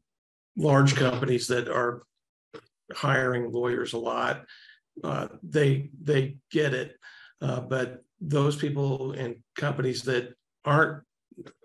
large 0.58 0.96
companies 0.96 1.46
that 1.50 1.67
are 1.67 2.01
hiring 2.91 3.51
lawyers 3.51 3.93
a 3.93 4.00
lot, 4.00 4.46
uh, 5.03 5.27
they 5.43 5.91
they 6.01 6.38
get 6.50 6.74
it, 6.74 6.96
uh, 7.39 7.60
but 7.60 8.03
those 8.19 8.55
people 8.55 9.12
and 9.12 9.36
companies 9.55 10.01
that 10.10 10.34
aren't 10.65 11.03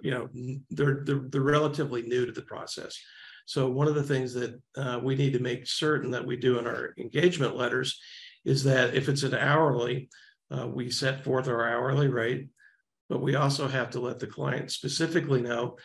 you 0.02 0.11
know 0.11 0.28
they're, 0.71 1.00
they're 1.07 1.25
they're 1.31 1.40
relatively 1.40 2.02
new 2.02 2.26
to 2.26 2.33
the 2.33 2.43
process 2.43 3.00
so 3.46 3.68
one 3.68 3.88
of 3.88 3.94
the 3.94 4.02
things 4.02 4.32
that 4.34 4.60
uh, 4.76 5.00
we 5.02 5.14
need 5.14 5.32
to 5.32 5.38
make 5.38 5.66
certain 5.66 6.10
that 6.10 6.26
we 6.26 6.36
do 6.36 6.58
in 6.58 6.66
our 6.66 6.94
engagement 6.98 7.56
letters 7.56 8.00
is 8.44 8.64
that 8.64 8.94
if 8.94 9.08
it's 9.08 9.22
an 9.22 9.34
hourly 9.34 10.08
uh, 10.50 10.66
we 10.66 10.90
set 10.90 11.24
forth 11.24 11.48
our 11.48 11.68
hourly 11.68 12.08
rate 12.08 12.48
but 13.08 13.20
we 13.20 13.34
also 13.34 13.68
have 13.68 13.90
to 13.90 14.00
let 14.00 14.18
the 14.18 14.26
client 14.26 14.70
specifically 14.70 15.42
know 15.42 15.76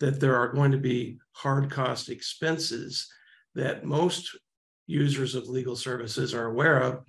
that 0.00 0.20
there 0.20 0.36
are 0.36 0.52
going 0.52 0.72
to 0.72 0.78
be 0.78 1.18
hard 1.32 1.70
cost 1.70 2.08
expenses 2.08 3.08
that 3.54 3.84
most 3.84 4.36
users 4.86 5.34
of 5.34 5.48
legal 5.48 5.76
services 5.76 6.34
are 6.34 6.46
aware 6.46 6.80
of 6.80 7.04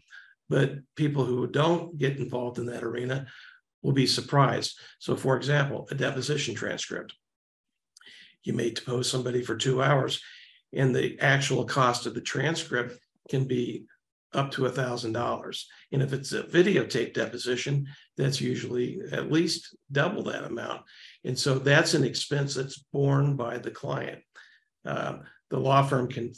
but 0.49 0.75
people 0.95 1.25
who 1.25 1.47
don't 1.47 1.97
get 1.97 2.17
involved 2.17 2.59
in 2.59 2.67
that 2.67 2.83
arena 2.83 3.25
will 3.81 3.93
be 3.93 4.07
surprised. 4.07 4.77
So, 4.99 5.15
for 5.15 5.37
example, 5.37 5.87
a 5.91 5.95
deposition 5.95 6.55
transcript. 6.55 7.13
You 8.45 8.53
may 8.53 8.69
depose 8.69 9.09
somebody 9.09 9.43
for 9.43 9.57
two 9.57 9.83
hours, 9.83 10.21
and 10.71 10.95
the 10.95 11.19
actual 11.19 11.65
cost 11.65 12.05
of 12.05 12.13
the 12.13 12.21
transcript 12.21 12.97
can 13.29 13.45
be 13.45 13.85
up 14.33 14.51
to 14.51 14.65
a 14.65 14.71
thousand 14.71 15.13
dollars. 15.13 15.67
And 15.91 16.01
if 16.01 16.13
it's 16.13 16.31
a 16.31 16.43
videotape 16.43 17.13
deposition, 17.13 17.87
that's 18.17 18.41
usually 18.41 19.01
at 19.11 19.31
least 19.31 19.75
double 19.91 20.23
that 20.23 20.43
amount. 20.43 20.81
And 21.23 21.37
so 21.37 21.57
that's 21.57 21.93
an 21.93 22.03
expense 22.03 22.53
that's 22.53 22.77
borne 22.93 23.35
by 23.35 23.57
the 23.57 23.71
client. 23.71 24.21
Uh, 24.85 25.17
the 25.49 25.59
law 25.59 25.83
firm 25.83 26.07
can, 26.07 26.33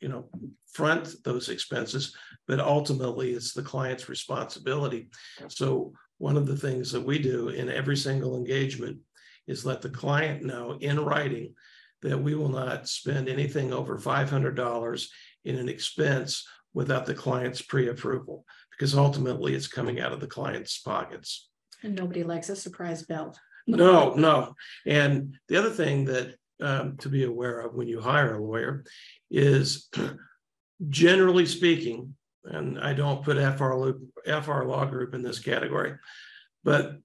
you 0.00 0.08
know, 0.08 0.28
front 0.72 1.14
those 1.24 1.48
expenses, 1.48 2.16
but 2.48 2.58
ultimately 2.58 3.32
it's 3.32 3.52
the 3.52 3.62
client's 3.62 4.08
responsibility. 4.08 5.08
So 5.48 5.92
one 6.18 6.36
of 6.36 6.46
the 6.46 6.56
things 6.56 6.90
that 6.92 7.04
we 7.04 7.18
do 7.18 7.48
in 7.48 7.68
every 7.68 7.96
single 7.96 8.36
engagement 8.36 8.98
is 9.46 9.66
let 9.66 9.82
the 9.82 9.90
client 9.90 10.42
know 10.42 10.76
in 10.80 11.00
writing 11.00 11.54
that 12.02 12.18
we 12.18 12.34
will 12.34 12.48
not 12.48 12.88
spend 12.88 13.28
anything 13.28 13.72
over 13.72 13.98
$500 13.98 15.06
in 15.44 15.56
an 15.56 15.68
expense 15.68 16.46
without 16.74 17.06
the 17.06 17.14
client's 17.14 17.62
pre-approval 17.62 18.44
because 18.70 18.94
ultimately 18.94 19.54
it's 19.54 19.68
coming 19.68 20.00
out 20.00 20.12
of 20.12 20.20
the 20.20 20.26
client's 20.26 20.78
pockets. 20.78 21.48
And 21.82 21.94
nobody 21.94 22.22
likes 22.22 22.48
a 22.48 22.56
surprise 22.56 23.02
bill. 23.02 23.34
No, 23.66 24.14
no. 24.14 24.54
And 24.86 25.36
the 25.48 25.56
other 25.56 25.70
thing 25.70 26.04
that 26.06 26.34
um, 26.60 26.96
to 26.98 27.08
be 27.08 27.24
aware 27.24 27.60
of 27.60 27.74
when 27.74 27.88
you 27.88 28.00
hire 28.00 28.34
a 28.34 28.42
lawyer 28.42 28.84
is 29.30 29.88
generally 30.88 31.46
speaking, 31.46 32.14
and 32.44 32.78
I 32.78 32.92
don't 32.92 33.24
put 33.24 33.36
FR, 33.36 33.92
FR 34.40 34.64
Law 34.64 34.84
Group 34.86 35.14
in 35.14 35.22
this 35.22 35.38
category, 35.38 35.94
but 36.64 36.98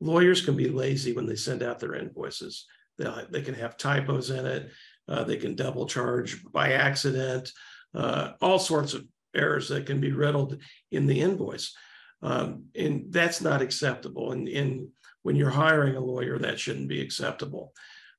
lawyers 0.00 0.44
can 0.44 0.56
be 0.56 0.68
lazy 0.68 1.12
when 1.12 1.26
they 1.26 1.36
send 1.36 1.62
out 1.62 1.78
their 1.78 1.94
invoices. 1.94 2.66
They, 2.98 3.10
they 3.30 3.42
can 3.42 3.54
have 3.54 3.76
typos 3.76 4.30
in 4.30 4.46
it. 4.46 4.70
Uh, 5.08 5.24
they 5.24 5.36
can 5.36 5.54
double 5.54 5.86
charge 5.86 6.42
by 6.52 6.72
accident, 6.72 7.52
uh, 7.94 8.32
all 8.40 8.58
sorts 8.58 8.94
of 8.94 9.04
errors 9.34 9.68
that 9.68 9.86
can 9.86 10.00
be 10.00 10.12
riddled 10.12 10.60
in 10.90 11.06
the 11.06 11.20
invoice. 11.20 11.74
Um, 12.22 12.66
and 12.74 13.12
that's 13.12 13.40
not 13.40 13.60
acceptable. 13.60 14.32
And, 14.32 14.48
and 14.48 14.88
when 15.22 15.36
you're 15.36 15.50
hiring 15.50 15.96
a 15.96 16.00
lawyer, 16.00 16.38
that 16.38 16.58
shouldn't 16.58 16.88
be 16.88 17.00
acceptable. 17.00 17.72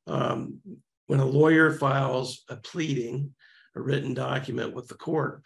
Um, 0.06 0.60
when 1.08 1.20
a 1.20 1.26
lawyer 1.26 1.72
files 1.72 2.44
a 2.50 2.56
pleading, 2.56 3.34
a 3.76 3.82
written 3.82 4.14
document 4.14 4.74
with 4.74 4.88
the 4.88 4.96
court, 4.96 5.44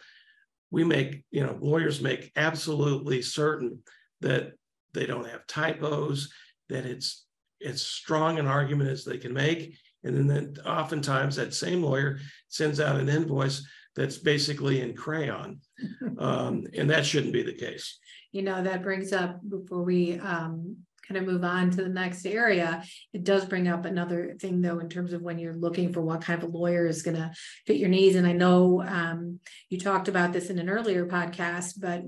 we 0.70 0.84
make, 0.84 1.24
you 1.30 1.44
know, 1.44 1.58
lawyers 1.60 2.00
make 2.00 2.32
absolutely 2.36 3.22
certain 3.22 3.82
that 4.20 4.52
they 4.92 5.06
don't 5.06 5.28
have 5.28 5.46
typos, 5.46 6.32
that 6.68 6.86
it's 6.86 7.26
it's 7.60 7.82
strong 7.82 8.38
an 8.38 8.46
argument 8.46 8.90
as 8.90 9.04
they 9.04 9.18
can 9.18 9.34
make. 9.34 9.76
And 10.02 10.16
then, 10.16 10.26
then 10.26 10.56
oftentimes 10.64 11.36
that 11.36 11.52
same 11.52 11.82
lawyer 11.82 12.18
sends 12.48 12.80
out 12.80 12.98
an 12.98 13.10
invoice 13.10 13.66
that's 13.94 14.16
basically 14.16 14.80
in 14.80 14.94
crayon. 14.94 15.60
Um, 16.18 16.66
and 16.76 16.90
that 16.90 17.06
shouldn't 17.06 17.32
be 17.32 17.42
the 17.42 17.54
case. 17.54 17.98
You 18.30 18.42
know, 18.42 18.62
that 18.62 18.82
brings 18.82 19.10
up 19.10 19.40
before 19.48 19.82
we 19.82 20.18
um, 20.18 20.76
kind 21.10 21.26
of 21.26 21.32
move 21.32 21.44
on 21.44 21.70
to 21.70 21.82
the 21.82 21.88
next 21.88 22.24
area, 22.24 22.84
it 23.12 23.24
does 23.24 23.44
bring 23.44 23.68
up 23.68 23.84
another 23.84 24.36
thing 24.40 24.60
though, 24.60 24.78
in 24.78 24.88
terms 24.88 25.12
of 25.12 25.22
when 25.22 25.38
you're 25.38 25.56
looking 25.56 25.92
for 25.92 26.00
what 26.00 26.22
kind 26.22 26.42
of 26.42 26.48
a 26.48 26.52
lawyer 26.52 26.86
is 26.86 27.02
going 27.02 27.16
to 27.16 27.32
fit 27.66 27.78
your 27.78 27.88
needs. 27.88 28.16
And 28.16 28.26
I 28.26 28.32
know 28.32 28.82
um, 28.82 29.40
you 29.70 29.78
talked 29.78 30.08
about 30.08 30.32
this 30.32 30.50
in 30.50 30.58
an 30.58 30.68
earlier 30.68 31.06
podcast, 31.06 31.80
but 31.80 32.02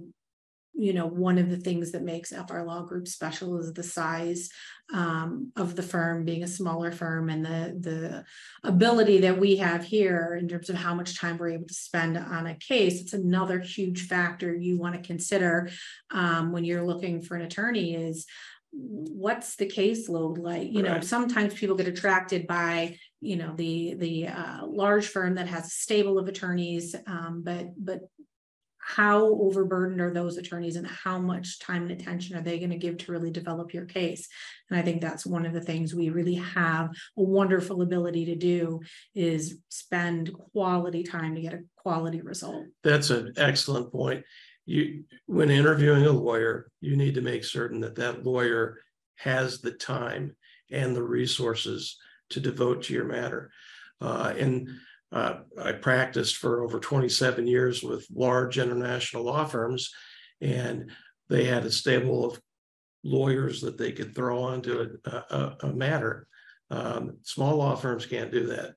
you 0.75 0.93
know, 0.93 1.07
one 1.07 1.39
of 1.39 1.51
the 1.51 1.57
things 1.57 1.93
that 1.93 2.03
makes 2.03 2.33
FR 2.33 2.63
Law 2.63 2.83
Group 2.83 3.07
special 3.07 3.59
is 3.59 3.73
the 3.73 3.83
size 3.83 4.49
um, 4.93 5.53
of 5.57 5.77
the 5.77 5.83
firm 5.83 6.25
being 6.25 6.43
a 6.43 6.49
smaller 6.49 6.93
firm 6.93 7.29
and 7.29 7.45
the 7.45 7.77
the 7.79 8.25
ability 8.69 9.19
that 9.19 9.39
we 9.39 9.57
have 9.57 9.85
here 9.85 10.37
in 10.39 10.49
terms 10.49 10.71
of 10.71 10.77
how 10.77 10.95
much 10.95 11.19
time 11.19 11.39
we're 11.39 11.51
able 11.51 11.67
to 11.67 11.75
spend 11.75 12.17
on 12.17 12.47
a 12.47 12.55
case. 12.57 13.01
It's 13.01 13.13
another 13.13 13.59
huge 13.61 14.07
factor 14.07 14.55
you 14.55 14.79
want 14.79 14.95
to 14.95 15.07
consider 15.07 15.71
um, 16.11 16.53
when 16.53 16.65
you're 16.65 16.85
looking 16.85 17.21
for 17.21 17.37
an 17.37 17.43
attorney 17.43 17.95
is 17.95 18.27
what's 18.73 19.57
the 19.57 19.67
caseload 19.67 20.39
like 20.39 20.73
you 20.73 20.83
know 20.83 20.99
sometimes 21.01 21.53
people 21.53 21.77
get 21.77 21.87
attracted 21.87 22.47
by 22.47 22.97
you 23.21 23.37
know 23.37 23.53
the 23.55 23.95
the 23.99 24.27
uh, 24.27 24.67
large 24.67 25.07
firm 25.07 25.35
that 25.35 25.47
has 25.47 25.67
a 25.67 25.71
stable 25.71 26.19
of 26.19 26.27
attorneys 26.27 26.97
um, 27.07 27.43
but 27.45 27.67
but 27.77 28.01
how 28.97 29.25
overburdened 29.41 30.01
are 30.01 30.13
those 30.13 30.37
attorneys 30.37 30.77
and 30.77 30.87
how 30.87 31.19
much 31.19 31.59
time 31.61 31.83
and 31.83 31.93
attention 31.93 32.37
are 32.37 32.43
they 32.43 32.59
going 32.59 32.71
to 32.71 32.77
give 32.77 32.99
to 32.99 33.13
really 33.13 33.31
develop 33.31 33.73
your 33.73 33.87
case? 33.87 34.29
And 34.69 34.79
i 34.79 34.83
think 34.83 35.01
that's 35.01 35.25
one 35.27 35.47
of 35.47 35.53
the 35.53 35.61
things 35.61 35.95
we 35.95 36.11
really 36.11 36.35
have 36.35 36.91
a 37.17 37.23
wonderful 37.23 37.83
ability 37.83 38.27
to 38.27 38.35
do 38.35 38.81
is 39.15 39.59
spend 39.69 40.33
quality 40.33 41.03
time 41.03 41.35
to 41.35 41.41
get 41.41 41.55
a 41.55 41.61
quality 41.77 42.21
result. 42.21 42.67
That's 42.85 43.11
an 43.11 43.33
excellent 43.37 43.93
point. 43.93 44.25
You 44.67 45.05
when 45.27 45.51
interviewing 45.51 46.05
a 46.07 46.13
lawyer 46.13 46.71
you 46.81 46.97
need 46.97 47.15
to 47.15 47.23
make 47.23 47.45
certain 47.45 47.81
that 47.81 47.97
that 47.97 48.25
lawyer 48.25 48.79
has 49.17 49.61
the 49.61 49.73
time 49.73 50.37
and 50.71 50.95
the 50.95 51.03
resources 51.03 51.97
to 52.31 52.41
devote 52.41 52.83
to 52.85 52.95
your 52.95 53.05
matter. 53.05 53.51
Uh, 54.01 54.33
and 54.39 54.69
uh, 55.13 55.41
I 55.63 55.73
practiced 55.73 56.37
for 56.37 56.63
over 56.63 56.81
27 56.81 57.47
years 57.47 57.83
with 57.83 58.07
large 58.15 58.59
international 58.59 59.25
law 59.25 59.45
firms, 59.45 59.91
and 60.41 60.91
they 61.29 61.45
had 61.45 61.65
a 61.65 61.71
stable 61.71 62.25
of 62.25 62.41
lawyers 63.05 63.61
that 63.61 63.77
they 63.77 63.93
could 63.93 64.15
throw 64.15 64.43
onto 64.43 64.97
a, 65.05 65.11
a, 65.11 65.57
a 65.63 65.67
matter. 65.69 66.27
Um, 66.71 67.19
small 67.23 67.57
law 67.57 67.77
firms 67.77 68.07
can't 68.07 68.33
do 68.33 68.47
that. 68.47 68.75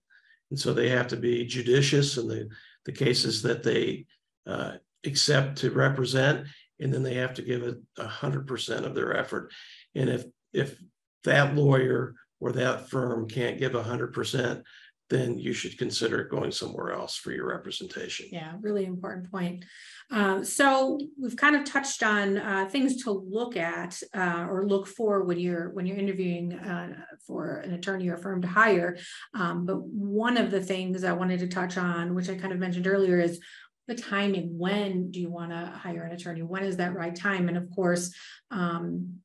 And 0.52 0.60
so 0.60 0.74
they 0.74 0.90
have 0.90 1.08
to 1.08 1.18
be 1.18 1.46
judicious 1.46 2.18
in 2.18 2.28
the, 2.28 2.50
the 2.84 2.92
cases 2.92 3.42
that 3.44 3.64
they 3.64 4.06
uh, 4.46 4.74
accept 5.06 5.60
to 5.60 5.72
represent, 5.72 6.48
and 6.80 6.94
then 6.94 7.04
they 7.04 7.16
have 7.16 7.34
to 7.36 7.42
give 7.42 7.64
it 7.64 7.78
100% 7.98 8.86
of 8.86 8.94
their 8.94 9.16
effort. 9.16 9.52
And 9.96 10.10
if, 10.10 10.26
if 10.54 10.78
that 11.24 11.56
lawyer 11.56 12.16
or 12.42 12.52
that 12.52 12.90
firm 12.90 13.28
can't 13.28 13.58
give 13.58 13.72
100%, 13.72 14.64
then 15.10 15.38
you 15.38 15.54
should 15.54 15.78
consider 15.78 16.24
going 16.24 16.52
somewhere 16.52 16.92
else 16.92 17.16
for 17.16 17.32
your 17.32 17.48
representation. 17.48 18.28
Yeah, 18.32 18.54
really 18.62 18.86
important 18.86 19.30
point. 19.32 19.64
Um, 20.12 20.44
so 20.44 21.00
we've 21.22 21.36
kind 21.36 21.56
of 21.56 21.64
touched 21.64 22.02
on 22.02 22.38
uh, 22.38 22.68
things 22.70 23.04
to 23.04 23.12
look 23.12 23.56
at 23.56 24.02
uh, 24.16 24.48
or 24.50 24.68
look 24.68 24.88
for 24.88 25.24
when 25.24 25.40
you're 25.40 25.70
when 25.70 25.86
you're 25.86 25.98
interviewing 25.98 26.54
uh, 26.54 26.94
for 27.26 27.58
an 27.58 27.74
attorney 27.74 28.08
or 28.10 28.18
firm 28.18 28.42
to 28.42 28.48
hire. 28.48 28.98
Um, 29.36 29.66
but 29.66 29.82
one 29.82 30.38
of 30.38 30.50
the 30.50 30.62
things 30.62 31.04
I 31.04 31.14
wanted 31.14 31.40
to 31.40 31.48
touch 31.48 31.78
on, 31.78 32.16
which 32.16 32.30
I 32.30 32.36
kind 32.36 32.54
of 32.54 32.60
mentioned 32.60 32.88
earlier, 32.88 33.20
is 33.20 33.40
the 33.88 33.96
timing. 33.96 34.58
When 34.58 35.12
do 35.12 35.20
you 35.20 35.30
want 35.30 35.52
to 35.52 35.72
hire 35.78 36.04
an 36.04 36.14
attorney? 36.14 36.42
When 36.42 36.64
is 36.64 36.78
that 36.78 36.96
right 36.96 37.16
time? 37.16 37.48
And 37.48 37.58
of 37.58 37.70
course, 37.70 38.14
um, 38.50 39.20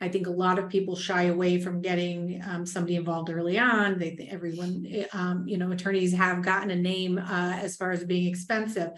I 0.00 0.08
think 0.08 0.26
a 0.26 0.30
lot 0.32 0.58
of 0.58 0.68
people 0.68 0.96
shy 0.96 1.24
away 1.24 1.60
from 1.60 1.82
getting 1.82 2.42
um, 2.46 2.64
somebody 2.64 2.96
involved 2.96 3.30
early 3.30 3.58
on. 3.58 3.98
They, 3.98 4.28
everyone, 4.30 4.86
eh, 4.90 5.06
um, 5.12 5.44
you 5.46 5.58
know, 5.58 5.70
attorneys 5.70 6.14
have 6.14 6.42
gotten 6.42 6.70
a 6.70 6.76
name 6.76 7.18
uh, 7.18 7.58
as 7.60 7.76
far 7.76 7.90
as 7.90 8.04
being 8.04 8.28
expensive, 8.28 8.90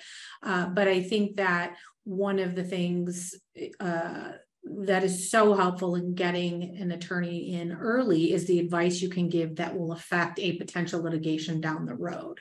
uh, 0.43 0.67
but 0.67 0.89
I 0.89 1.03
think 1.03 1.37
that 1.37 1.77
one 2.05 2.39
of 2.39 2.55
the 2.55 2.65
things 2.65 3.35
uh, 3.81 4.33
that 4.65 5.03
is 5.03 5.31
so 5.31 5.55
helpful 5.55 5.97
in 5.97 6.15
getting 6.15 6.77
an 6.79 6.93
attorney 6.93 7.55
in 7.55 7.73
early 7.73 8.33
is 8.33 8.47
the 8.47 8.61
advice 8.61 9.01
you 9.01 9.09
can 9.09 9.29
give 9.29 9.57
that 9.57 9.77
will 9.77 9.93
affect 9.93 10.39
a 10.39 10.57
potential 10.57 11.03
litigation 11.03 11.61
down 11.61 11.85
the 11.85 11.95
road. 11.95 12.41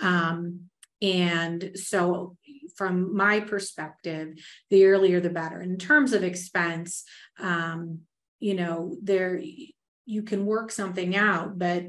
Um, 0.00 0.68
and 1.02 1.72
so 1.74 2.36
from 2.76 3.16
my 3.16 3.40
perspective, 3.40 4.34
the 4.70 4.86
earlier 4.86 5.20
the 5.20 5.30
better. 5.30 5.60
In 5.60 5.76
terms 5.76 6.12
of 6.12 6.22
expense, 6.22 7.04
um, 7.38 8.00
you 8.38 8.54
know, 8.54 8.96
there 9.02 9.40
you 10.04 10.22
can 10.22 10.46
work 10.46 10.70
something 10.70 11.16
out, 11.16 11.58
but 11.58 11.86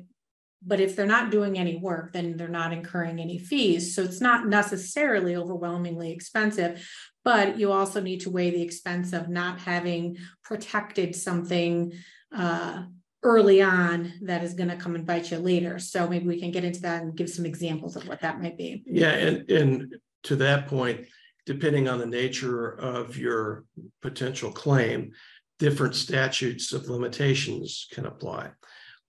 but 0.66 0.80
if 0.80 0.96
they're 0.96 1.06
not 1.06 1.30
doing 1.30 1.58
any 1.58 1.78
work, 1.78 2.14
then 2.14 2.36
they're 2.36 2.48
not 2.48 2.74
incurring 2.74 3.20
any 3.20 3.38
fees. 3.38 3.94
So 3.96 4.02
it's 4.02 4.20
not 4.20 4.48
necessarily 4.48 5.36
overwhelmingly 5.36 6.12
expensive, 6.12 6.86
but 7.24 7.60
you 7.60 7.72
also 7.72 8.02
need 8.02 8.22
to 8.22 8.32
weigh 8.32 8.50
the 8.50 8.64
expense 8.64 9.14
of 9.14 9.30
not 9.30 9.60
having 9.60 10.18
protected 10.44 11.16
something 11.16 11.94
uh, 12.36 12.84
early 13.24 13.62
on 13.62 14.14
that 14.22 14.44
is 14.44 14.56
going 14.56 14.70
to 14.70 14.76
come 14.76 14.96
and 14.96 15.06
bite 15.06 15.30
you 15.32 15.38
later. 15.38 15.78
So 15.78 16.08
maybe 16.08 16.28
we 16.28 16.40
can 16.40 16.52
get 16.52 16.64
into 16.64 16.82
that 16.82 17.04
and 17.04 17.16
give 17.16 17.30
some 17.30 17.46
examples 17.46 17.96
of 17.96 18.08
what 18.08 18.22
that 18.22 18.42
might 18.42 18.58
be. 18.58 18.84
Yeah, 18.86 19.12
and 19.12 19.50
and 19.50 19.96
to 20.24 20.36
that 20.38 20.68
point, 20.68 21.06
depending 21.46 21.88
on 21.88 22.00
the 22.00 22.06
nature 22.06 22.70
of 22.72 23.18
your 23.18 23.66
potential 24.02 24.52
claim, 24.52 25.12
different 25.60 25.96
statutes 25.96 26.74
of 26.74 26.90
limitations 26.90 27.88
can 27.92 28.06
apply. 28.06 28.50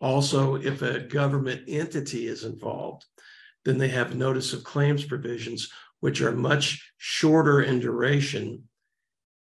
Also, 0.01 0.55
if 0.55 0.83
a 0.83 1.01
government 1.01 1.63
entity 1.69 2.27
is 2.27 2.45
involved, 2.45 3.05
then 3.65 3.79
they 3.79 3.89
have 3.89 4.15
notice 4.15 4.53
of 4.53 4.65
claims 4.65 5.05
provisions, 5.05 5.71
which 6.01 6.21
are 6.21 6.33
much 6.33 6.93
shorter 6.97 7.63
in 7.63 7.81
duration 7.81 8.63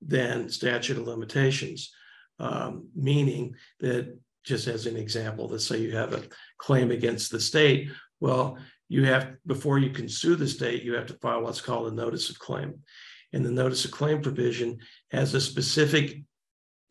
than 0.02 0.50
statute 0.50 0.98
of 0.98 1.08
limitations, 1.08 1.92
um, 2.40 2.88
meaning 2.96 3.56
that 3.80 4.18
just 4.44 4.68
as 4.68 4.86
an 4.86 4.98
example, 4.98 5.48
let's 5.48 5.66
say 5.66 5.80
you 5.80 5.96
have 5.96 6.14
a 6.14 6.24
claim 6.58 6.92
against 6.92 7.32
the 7.32 7.40
state. 7.40 7.90
Well, 8.20 8.58
you 8.90 9.06
have, 9.06 9.36
before 9.48 9.80
you 9.80 9.90
can 9.90 10.08
sue 10.08 10.36
the 10.36 10.48
state, 10.48 10.84
you 10.84 10.94
have 10.94 11.08
to 11.08 11.14
file 11.16 11.42
what's 11.42 11.62
called 11.62 11.92
a 11.92 11.96
notice 11.96 12.30
of 12.30 12.38
claim. 12.38 12.80
And 13.32 13.44
the 13.44 13.52
notice 13.52 13.86
of 13.86 13.92
claim 13.92 14.22
provision 14.22 14.78
has 15.12 15.34
a 15.34 15.42
specific 15.42 16.22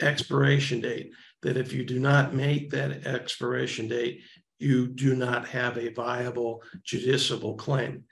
expiration 0.03 0.81
date 0.81 1.13
that 1.43 1.57
if 1.57 1.73
you 1.73 1.85
do 1.85 1.99
not 1.99 2.35
make 2.35 2.71
that 2.71 3.07
expiration 3.07 3.89
date, 3.89 4.23
you 4.59 4.87
do 4.87 5.15
not 5.17 5.49
have 5.49 5.77
a 5.77 5.93
viable 5.93 6.63
judiciable 6.85 7.59
claim. 7.59 8.05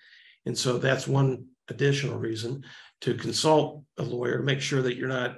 And 0.46 0.56
so 0.56 0.78
that's 0.78 1.06
one 1.06 1.46
additional 1.68 2.18
reason 2.18 2.64
to 3.02 3.14
consult 3.14 3.84
a 3.98 4.02
lawyer 4.02 4.38
to 4.38 4.44
make 4.44 4.60
sure 4.60 4.82
that 4.82 4.96
you're 4.96 5.08
not 5.08 5.36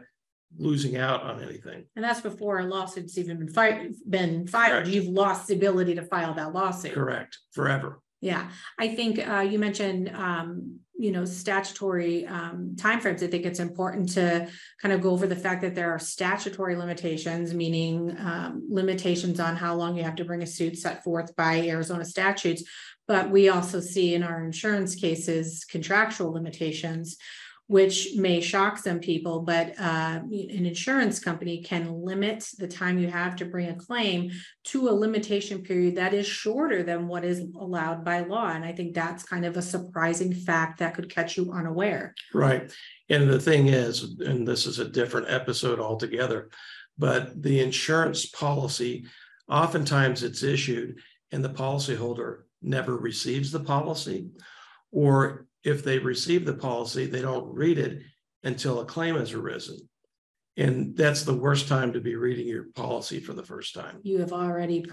losing 0.59 0.97
out 0.97 1.23
on 1.23 1.43
anything. 1.43 1.85
And 1.97 2.05
that's 2.05 2.21
before 2.21 2.59
a 2.59 2.65
lawsuit's 2.65 3.17
even 3.19 3.39
been 3.39 3.49
fi- 3.49 3.89
been 4.09 4.47
filed. 4.47 4.73
Correct. 4.73 4.89
You've 4.89 5.07
lost 5.07 5.49
the 5.49 5.55
ability 5.55 5.95
to 5.95 6.03
file 6.03 6.35
that 6.35 6.53
lawsuit. 6.53 6.93
Correct, 6.93 7.39
forever. 7.53 8.01
Yeah, 8.23 8.51
I 8.79 8.95
think 8.95 9.19
uh, 9.19 9.41
you 9.41 9.59
mentioned, 9.59 10.09
um, 10.15 10.79
you 10.97 11.11
know, 11.11 11.25
statutory 11.25 12.25
um, 12.25 12.77
timeframes. 12.77 13.21
I 13.21 13.27
think 13.27 13.45
it's 13.45 13.59
important 13.59 14.13
to 14.13 14.49
kind 14.81 14.95
of 14.95 15.01
go 15.01 15.11
over 15.11 15.27
the 15.27 15.35
fact 15.35 15.61
that 15.63 15.75
there 15.75 15.91
are 15.91 15.99
statutory 15.99 16.77
limitations, 16.77 17.53
meaning 17.53 18.17
um, 18.21 18.65
limitations 18.71 19.41
on 19.41 19.57
how 19.57 19.75
long 19.75 19.97
you 19.97 20.05
have 20.05 20.15
to 20.15 20.25
bring 20.25 20.41
a 20.41 20.47
suit 20.47 20.79
set 20.79 21.03
forth 21.03 21.35
by 21.35 21.67
Arizona 21.67 22.05
statutes. 22.05 22.63
But 23.09 23.31
we 23.31 23.49
also 23.49 23.81
see 23.81 24.15
in 24.15 24.23
our 24.23 24.45
insurance 24.45 24.95
cases 24.95 25.65
contractual 25.65 26.31
limitations, 26.33 27.17
which 27.73 28.17
may 28.17 28.39
shock 28.39 28.77
some 28.77 29.01
people, 29.01 29.41
but 29.41 29.71
uh, 29.81 30.21
an 30.21 30.67
insurance 30.67 31.19
company 31.19 31.63
can 31.63 31.91
limit 32.05 32.47
the 32.59 32.69
time 32.69 32.99
you 32.99 33.09
have 33.09 33.35
to 33.35 33.47
bring 33.47 33.71
a 33.71 33.75
claim 33.75 34.31
to 34.63 34.91
a 34.91 34.93
limitation 34.93 35.63
period 35.63 35.97
that 35.97 36.13
is 36.13 36.27
shorter 36.27 36.83
than 36.83 37.09
what 37.09 37.25
is 37.25 37.41
allowed 37.59 38.05
by 38.05 38.21
law. 38.21 38.51
And 38.51 38.63
I 38.63 38.73
think 38.73 38.93
that's 38.93 39.23
kind 39.23 39.47
of 39.47 39.57
a 39.57 39.63
surprising 39.63 40.35
fact 40.35 40.81
that 40.81 40.93
could 40.93 41.09
catch 41.09 41.39
you 41.39 41.51
unaware. 41.51 42.15
Right. 42.35 42.71
And 43.09 43.31
the 43.31 43.41
thing 43.41 43.69
is, 43.69 44.17
and 44.21 44.47
this 44.47 44.67
is 44.67 44.79
a 44.79 44.91
different 44.91 45.31
episode 45.31 45.81
altogether, 45.81 46.51
but 46.99 47.43
the 47.43 47.61
insurance 47.61 48.27
policy, 48.27 49.07
oftentimes 49.49 50.23
it's 50.23 50.43
issued 50.43 50.99
and 51.31 51.43
the 51.43 51.49
policyholder 51.49 52.43
never 52.61 52.99
receives 52.99 53.51
the 53.51 53.61
policy 53.61 54.29
or 54.91 55.47
if 55.65 55.85
they 55.85 55.99
receive 55.99 56.45
the 56.45 56.55
policy, 56.55 57.07
they 57.07 57.23
don't 57.23 57.55
read 57.55 57.79
it 57.79 58.03
until 58.43 58.81
a 58.81 58.85
claim 58.85 59.17
has 59.17 59.33
arisen. 59.33 59.79
And 60.57 60.97
that's 60.97 61.23
the 61.23 61.35
worst 61.35 61.69
time 61.69 61.95
to 61.95 62.01
be 62.01 62.15
reading 62.15 62.47
your 62.47 62.65
policy 62.75 63.21
for 63.21 63.33
the 63.33 63.43
first 63.43 63.75
time. 63.75 64.01
You 64.03 64.19
have 64.19 64.33
already 64.33 64.85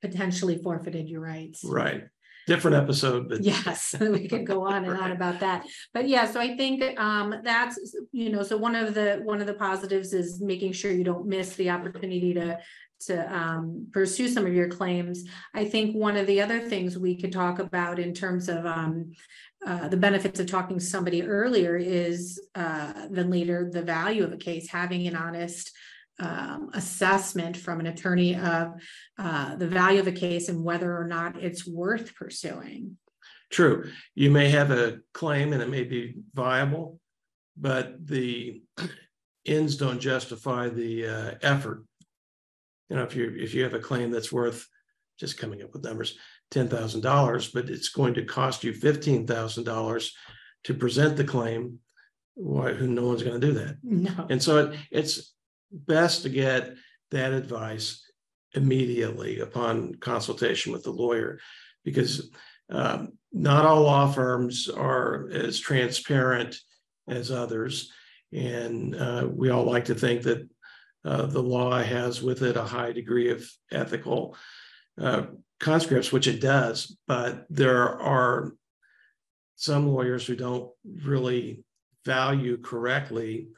potentially 0.00 0.58
forfeited 0.62 1.08
your 1.08 1.20
rights. 1.20 1.64
Right. 1.64 2.04
Different 2.46 2.76
episode, 2.76 3.28
but 3.28 3.42
yes, 3.42 3.94
we 4.00 4.26
could 4.26 4.46
go 4.46 4.66
on 4.66 4.84
and 4.86 4.96
on 4.96 5.12
about 5.12 5.40
that. 5.40 5.66
But 5.92 6.08
yeah, 6.08 6.24
so 6.24 6.40
I 6.40 6.56
think 6.56 6.98
um, 6.98 7.34
that's 7.44 7.78
you 8.10 8.30
know, 8.30 8.42
so 8.42 8.56
one 8.56 8.74
of 8.74 8.94
the 8.94 9.20
one 9.22 9.42
of 9.42 9.46
the 9.46 9.52
positives 9.52 10.14
is 10.14 10.40
making 10.40 10.72
sure 10.72 10.90
you 10.90 11.04
don't 11.04 11.26
miss 11.26 11.56
the 11.56 11.68
opportunity 11.68 12.32
to 12.32 12.58
to 13.00 13.34
um, 13.34 13.86
pursue 13.92 14.28
some 14.28 14.46
of 14.46 14.54
your 14.54 14.68
claims. 14.68 15.24
I 15.54 15.64
think 15.64 15.94
one 15.94 16.16
of 16.16 16.26
the 16.26 16.40
other 16.40 16.60
things 16.60 16.98
we 16.98 17.16
could 17.16 17.32
talk 17.32 17.58
about 17.58 17.98
in 17.98 18.12
terms 18.12 18.48
of 18.48 18.66
um, 18.66 19.12
uh, 19.66 19.88
the 19.88 19.96
benefits 19.96 20.40
of 20.40 20.46
talking 20.46 20.78
to 20.78 20.84
somebody 20.84 21.22
earlier 21.22 21.76
is 21.76 22.40
uh, 22.54 23.08
than 23.10 23.30
later 23.30 23.70
the 23.72 23.82
value 23.82 24.24
of 24.24 24.32
a 24.32 24.36
case, 24.36 24.68
having 24.68 25.06
an 25.06 25.16
honest 25.16 25.72
um, 26.20 26.70
assessment 26.74 27.56
from 27.56 27.80
an 27.80 27.86
attorney 27.86 28.34
of 28.34 28.74
uh, 29.18 29.56
the 29.56 29.68
value 29.68 30.00
of 30.00 30.06
a 30.06 30.12
case 30.12 30.48
and 30.48 30.62
whether 30.62 30.96
or 30.96 31.06
not 31.06 31.40
it's 31.42 31.66
worth 31.66 32.14
pursuing. 32.14 32.96
True. 33.50 33.90
You 34.14 34.30
may 34.30 34.50
have 34.50 34.70
a 34.70 34.98
claim 35.14 35.52
and 35.52 35.62
it 35.62 35.70
may 35.70 35.84
be 35.84 36.16
viable, 36.34 37.00
but 37.56 38.06
the 38.06 38.62
ends 39.46 39.76
don't 39.76 40.00
justify 40.00 40.68
the 40.68 41.06
uh, 41.06 41.34
effort 41.42 41.84
you 42.88 42.96
know, 42.96 43.02
if 43.02 43.14
you 43.14 43.34
if 43.36 43.54
you 43.54 43.62
have 43.62 43.74
a 43.74 43.78
claim 43.78 44.10
that's 44.10 44.32
worth 44.32 44.66
just 45.18 45.38
coming 45.38 45.62
up 45.62 45.72
with 45.72 45.84
numbers, 45.84 46.16
ten 46.50 46.68
thousand 46.68 47.02
dollars, 47.02 47.50
but 47.50 47.68
it's 47.68 47.88
going 47.88 48.14
to 48.14 48.24
cost 48.24 48.64
you 48.64 48.72
fifteen 48.72 49.26
thousand 49.26 49.64
dollars 49.64 50.14
to 50.64 50.74
present 50.74 51.16
the 51.16 51.24
claim, 51.24 51.78
why 52.34 52.72
who 52.72 52.86
no 52.86 53.06
one's 53.06 53.22
going 53.22 53.40
to 53.40 53.46
do 53.46 53.52
that. 53.54 53.76
No. 53.82 54.26
And 54.30 54.42
so 54.42 54.58
it, 54.58 54.78
it's 54.90 55.34
best 55.70 56.22
to 56.22 56.28
get 56.28 56.74
that 57.10 57.32
advice 57.32 58.04
immediately 58.54 59.40
upon 59.40 59.94
consultation 59.96 60.72
with 60.72 60.82
the 60.82 60.90
lawyer, 60.90 61.38
because 61.84 62.30
um, 62.70 63.12
not 63.32 63.66
all 63.66 63.82
law 63.82 64.10
firms 64.10 64.68
are 64.68 65.28
as 65.30 65.60
transparent 65.60 66.56
as 67.06 67.30
others, 67.30 67.92
and 68.32 68.94
uh, 68.94 69.28
we 69.30 69.50
all 69.50 69.64
like 69.64 69.86
to 69.86 69.94
think 69.94 70.22
that 70.22 70.48
uh, 71.08 71.24
the 71.24 71.42
law 71.42 71.82
has 71.82 72.22
with 72.22 72.42
it 72.42 72.58
a 72.58 72.62
high 72.62 72.92
degree 72.92 73.30
of 73.30 73.50
ethical 73.72 74.36
uh, 75.00 75.22
conscripts, 75.58 76.12
which 76.12 76.26
it 76.26 76.38
does, 76.38 76.94
but 77.06 77.46
there 77.48 77.98
are 77.98 78.52
some 79.56 79.88
lawyers 79.88 80.26
who 80.26 80.36
don't 80.36 80.70
really 81.02 81.64
value 82.04 82.58
correctly 82.58 83.48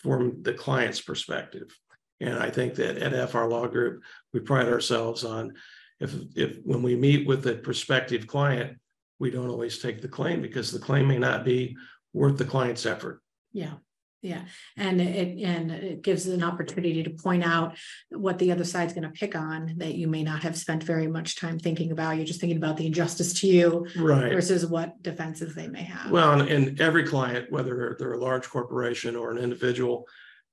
from 0.00 0.42
the 0.42 0.52
client's 0.52 1.00
perspective. 1.00 1.74
And 2.20 2.38
I 2.38 2.50
think 2.50 2.74
that 2.74 2.98
at 2.98 3.30
FR 3.30 3.44
Law 3.44 3.66
Group, 3.68 4.02
we 4.34 4.40
pride 4.40 4.68
ourselves 4.68 5.24
on 5.24 5.54
if 6.00 6.14
if 6.36 6.58
when 6.62 6.82
we 6.82 6.94
meet 6.94 7.26
with 7.26 7.46
a 7.46 7.54
prospective 7.54 8.26
client, 8.26 8.76
we 9.18 9.30
don't 9.30 9.48
always 9.48 9.78
take 9.78 10.02
the 10.02 10.08
claim 10.08 10.42
because 10.42 10.70
the 10.70 10.78
claim 10.78 11.08
may 11.08 11.18
not 11.18 11.42
be 11.42 11.74
worth 12.12 12.36
the 12.36 12.44
client's 12.44 12.84
effort. 12.84 13.22
Yeah. 13.52 13.76
Yeah, 14.20 14.42
and 14.76 15.00
it, 15.00 15.38
and 15.44 15.70
it 15.70 16.02
gives 16.02 16.26
an 16.26 16.42
opportunity 16.42 17.04
to 17.04 17.10
point 17.10 17.44
out 17.44 17.76
what 18.10 18.38
the 18.40 18.50
other 18.50 18.64
side's 18.64 18.92
gonna 18.92 19.10
pick 19.10 19.36
on 19.36 19.74
that 19.76 19.94
you 19.94 20.08
may 20.08 20.24
not 20.24 20.42
have 20.42 20.56
spent 20.56 20.82
very 20.82 21.06
much 21.06 21.36
time 21.36 21.58
thinking 21.58 21.92
about. 21.92 22.16
You're 22.16 22.26
just 22.26 22.40
thinking 22.40 22.56
about 22.56 22.76
the 22.76 22.86
injustice 22.86 23.32
to 23.40 23.46
you 23.46 23.86
Right. 23.96 24.32
versus 24.32 24.66
what 24.66 25.00
defenses 25.02 25.54
they 25.54 25.68
may 25.68 25.82
have. 25.82 26.10
Well, 26.10 26.40
and, 26.40 26.48
and 26.48 26.80
every 26.80 27.04
client, 27.04 27.52
whether 27.52 27.96
they're 27.98 28.14
a 28.14 28.20
large 28.20 28.48
corporation 28.48 29.14
or 29.14 29.30
an 29.30 29.38
individual, 29.38 30.04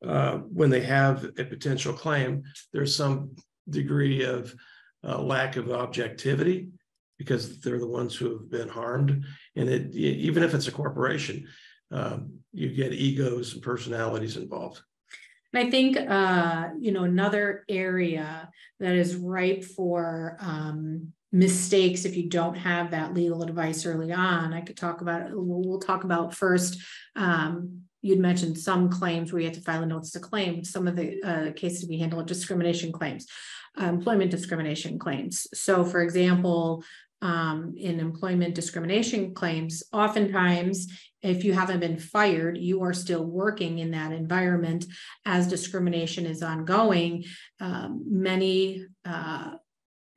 uh, 0.05 0.37
when 0.37 0.69
they 0.69 0.81
have 0.81 1.23
a 1.23 1.43
potential 1.45 1.93
claim, 1.93 2.43
there's 2.71 2.95
some 2.95 3.31
degree 3.67 4.23
of 4.23 4.53
uh, 5.03 5.19
lack 5.19 5.55
of 5.55 5.71
objectivity 5.71 6.69
because 7.17 7.59
they're 7.61 7.79
the 7.79 7.87
ones 7.87 8.13
who 8.15 8.29
have 8.31 8.51
been 8.51 8.67
harmed. 8.69 9.23
And 9.55 9.69
it, 9.69 9.95
even 9.95 10.43
if 10.43 10.53
it's 10.53 10.67
a 10.67 10.71
corporation, 10.71 11.47
um, 11.95 12.39
you 12.51 12.69
get 12.69 12.93
egos 12.93 13.53
and 13.53 13.63
personalities 13.63 14.37
involved. 14.37 14.81
And 15.53 15.65
I 15.65 15.71
think, 15.71 15.97
uh, 15.97 16.69
you 16.79 16.91
know, 16.91 17.03
another 17.03 17.63
area 17.69 18.49
that 18.79 18.93
is 18.95 19.15
ripe 19.15 19.63
for, 19.63 20.37
um, 20.41 21.13
mistakes 21.31 22.05
if 22.05 22.15
you 22.15 22.29
don't 22.29 22.55
have 22.55 22.91
that 22.91 23.13
legal 23.13 23.43
advice 23.43 23.85
early 23.85 24.11
on, 24.11 24.53
I 24.53 24.61
could 24.61 24.77
talk 24.77 25.01
about, 25.01 25.29
we'll, 25.31 25.79
talk 25.79 26.03
about 26.03 26.33
first. 26.33 26.81
Um, 27.15 27.81
you'd 28.01 28.19
mentioned 28.19 28.57
some 28.57 28.89
claims 28.89 29.31
where 29.31 29.41
you 29.41 29.47
have 29.47 29.55
to 29.55 29.61
file 29.61 29.83
a 29.83 29.85
notice 29.85 30.11
to 30.11 30.19
claim, 30.19 30.63
some 30.63 30.87
of 30.87 30.95
the, 30.95 31.21
uh, 31.23 31.51
cases 31.53 31.87
we 31.87 31.99
handle 31.99 32.19
are 32.19 32.25
discrimination 32.25 32.91
claims. 32.91 33.25
Employment 33.77 34.31
discrimination 34.31 34.97
claims. 34.97 35.47
So 35.53 35.83
for 35.83 36.01
example, 36.01 36.83
um, 37.21 37.73
in 37.77 37.99
employment 37.99 38.55
discrimination 38.55 39.33
claims, 39.33 39.83
oftentimes 39.91 40.87
if 41.25 41.43
you 41.43 41.53
haven't 41.53 41.79
been 41.79 41.97
fired, 41.97 42.57
you 42.57 42.83
are 42.83 42.93
still 42.93 43.25
working 43.25 43.79
in 43.79 43.91
that 43.91 44.11
environment 44.11 44.85
as 45.25 45.47
discrimination 45.47 46.25
is 46.25 46.43
ongoing. 46.43 47.25
Um, 47.59 48.03
many 48.07 48.85
uh, 49.03 49.51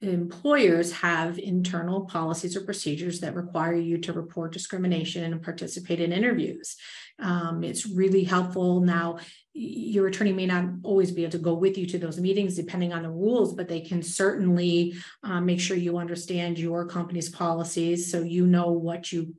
employers 0.01 0.92
have 0.92 1.38
internal 1.38 2.05
policies 2.05 2.57
or 2.57 2.61
procedures 2.61 3.21
that 3.21 3.35
require 3.35 3.75
you 3.75 3.99
to 3.99 4.12
report 4.12 4.53
discrimination 4.53 5.25
and 5.25 5.42
participate 5.42 6.01
in 6.01 6.12
interviews. 6.12 6.77
Um, 7.18 7.64
it's 7.64 7.87
really 7.87 8.23
helpful 8.23 8.81
now. 8.81 9.18
Your 9.55 10.07
attorney 10.07 10.33
may 10.33 10.47
not 10.47 10.66
always 10.85 11.11
be 11.11 11.23
able 11.23 11.33
to 11.33 11.38
go 11.38 11.55
with 11.55 11.77
you 11.77 11.87
to 11.87 11.99
those 11.99 12.21
meetings 12.21 12.55
depending 12.55 12.92
on 12.92 13.03
the 13.03 13.11
rules, 13.11 13.55
but 13.55 13.66
they 13.66 13.81
can 13.81 14.03
certainly 14.05 14.94
uh, 15.25 15.40
make 15.40 15.59
sure 15.59 15.77
you 15.77 15.99
understand 15.99 16.61
your 16.61 16.87
company's 16.87 17.29
policies 17.29 18.11
so 18.11 18.23
you 18.23 18.47
know 18.47 18.71
what 18.71 19.11
you 19.11 19.35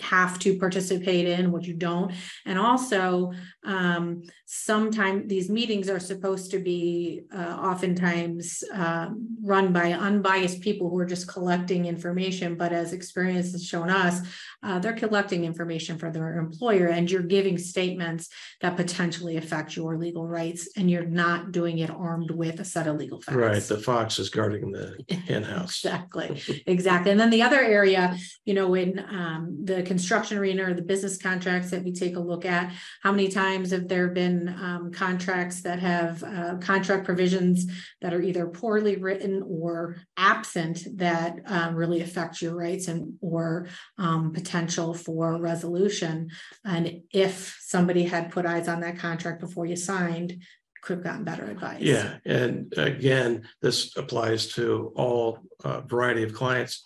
have 0.00 0.38
to 0.40 0.58
participate 0.58 1.26
in, 1.26 1.52
what 1.52 1.64
you 1.64 1.74
don't. 1.74 2.12
And 2.44 2.58
also, 2.58 3.32
um, 3.64 4.22
sometimes 4.44 5.28
these 5.28 5.50
meetings 5.50 5.88
are 5.88 5.98
supposed 5.98 6.50
to 6.52 6.58
be 6.58 7.22
uh, 7.34 7.58
oftentimes 7.60 8.62
um, 8.72 9.36
run 9.42 9.72
by 9.72 9.92
unbiased 9.92 10.60
people 10.60 10.88
who 10.88 10.98
are 10.98 11.06
just 11.06 11.28
collecting 11.28 11.86
information. 11.86 12.56
But 12.56 12.72
as 12.72 12.92
experience 12.92 13.52
has 13.52 13.64
shown 13.64 13.90
us, 13.90 14.20
uh, 14.66 14.80
they're 14.80 14.92
collecting 14.92 15.44
information 15.44 15.96
for 15.96 16.10
their 16.10 16.38
employer 16.38 16.88
and 16.88 17.08
you're 17.08 17.22
giving 17.22 17.56
statements 17.56 18.28
that 18.60 18.76
potentially 18.76 19.36
affect 19.36 19.76
your 19.76 19.96
legal 19.96 20.26
rights 20.26 20.68
and 20.76 20.90
you're 20.90 21.06
not 21.06 21.52
doing 21.52 21.78
it 21.78 21.88
armed 21.88 22.32
with 22.32 22.58
a 22.58 22.64
set 22.64 22.88
of 22.88 22.96
legal 22.96 23.20
facts. 23.20 23.36
Right. 23.36 23.62
The 23.62 23.78
fox 23.78 24.18
is 24.18 24.28
guarding 24.28 24.72
the 24.72 24.98
hen 25.28 25.44
house. 25.44 25.84
Exactly, 25.84 26.42
exactly. 26.66 27.12
And 27.12 27.20
then 27.20 27.30
the 27.30 27.42
other 27.42 27.60
area, 27.60 28.16
you 28.44 28.54
know, 28.54 28.74
in 28.74 28.98
um 28.98 29.60
the 29.62 29.84
construction 29.84 30.36
arena 30.36 30.68
or 30.68 30.74
the 30.74 30.82
business 30.82 31.16
contracts 31.16 31.70
that 31.70 31.84
we 31.84 31.92
take 31.92 32.16
a 32.16 32.20
look 32.20 32.44
at. 32.44 32.72
How 33.02 33.12
many 33.12 33.28
times 33.28 33.70
have 33.70 33.86
there 33.86 34.08
been 34.08 34.48
um 34.48 34.90
contracts 34.92 35.62
that 35.62 35.78
have 35.78 36.24
uh 36.24 36.56
contract 36.56 37.04
provisions 37.04 37.66
that 38.02 38.12
are 38.12 38.22
either 38.22 38.48
poorly 38.48 38.96
written 38.96 39.44
or 39.48 39.98
absent 40.16 40.86
that 40.96 41.38
um 41.46 41.76
really 41.76 42.00
affect 42.00 42.42
your 42.42 42.56
rights 42.56 42.88
and 42.88 43.14
or 43.20 43.68
um 43.98 44.32
potential 44.56 44.94
for 44.94 45.38
resolution? 45.38 46.30
And 46.64 47.02
if 47.12 47.58
somebody 47.60 48.04
had 48.04 48.30
put 48.30 48.46
eyes 48.46 48.68
on 48.68 48.80
that 48.80 48.98
contract 48.98 49.40
before 49.40 49.66
you 49.66 49.76
signed, 49.76 50.42
could 50.82 50.98
have 50.98 51.04
gotten 51.04 51.24
better 51.24 51.50
advice. 51.50 51.80
Yeah, 51.80 52.16
and 52.24 52.72
again, 52.76 53.42
this 53.60 53.96
applies 53.96 54.48
to 54.54 54.92
all 54.94 55.40
uh, 55.64 55.80
variety 55.82 56.22
of 56.22 56.32
clients. 56.32 56.84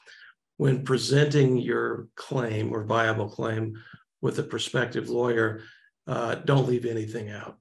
When 0.56 0.84
presenting 0.84 1.58
your 1.58 2.08
claim 2.16 2.72
or 2.72 2.84
viable 2.84 3.28
claim 3.28 3.76
with 4.20 4.38
a 4.38 4.42
prospective 4.42 5.08
lawyer, 5.08 5.62
uh, 6.06 6.36
don't 6.36 6.68
leave 6.68 6.86
anything 6.86 7.30
out. 7.30 7.58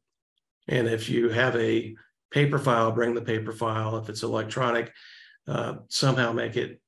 And 0.68 0.88
if 0.88 1.10
you 1.10 1.30
have 1.30 1.56
a 1.56 1.96
paper 2.32 2.60
file, 2.60 2.92
bring 2.92 3.16
the 3.16 3.22
paper 3.22 3.52
file. 3.52 3.98
If 3.98 4.10
it's 4.10 4.24
electronic, 4.24 4.92
uh, 5.48 5.76
somehow 5.90 6.32
make 6.32 6.56
it, 6.58 6.82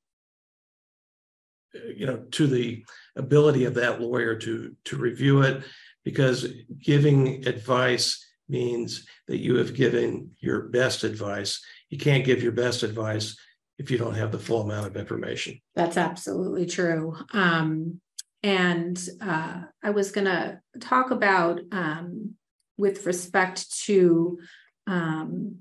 you 1.74 2.06
know, 2.06 2.18
to 2.32 2.48
the 2.48 2.86
ability 3.16 3.66
of 3.66 3.74
that 3.76 4.02
lawyer 4.02 4.36
to 4.36 4.76
to 4.86 4.98
review 4.98 5.42
it, 5.42 5.64
because 6.04 6.48
giving 6.80 7.48
advice 7.48 8.26
means 8.50 9.06
that 9.28 9.38
you 9.38 9.56
have 9.56 9.74
given 9.74 10.32
your 10.40 10.64
best 10.64 11.04
advice. 11.04 11.64
You 11.90 11.98
can't 11.98 12.26
give 12.26 12.44
your 12.44 12.52
best 12.52 12.84
advice 12.84 13.38
if 13.78 13.90
you 13.90 13.98
don't 13.98 14.16
have 14.16 14.32
the 14.32 14.40
full 14.40 14.62
amount 14.62 14.88
of 14.88 14.96
information. 14.98 15.60
That's 15.76 15.98
absolutely 15.98 16.66
true. 16.66 17.16
Um, 17.34 18.02
and 18.44 19.02
uh, 19.22 19.62
I 19.84 19.90
was 19.92 20.12
gonna 20.12 20.62
talk 20.80 21.12
about 21.12 21.62
um, 21.72 22.36
with 22.78 23.06
respect 23.06 23.72
to 23.86 24.40
um, 24.88 25.58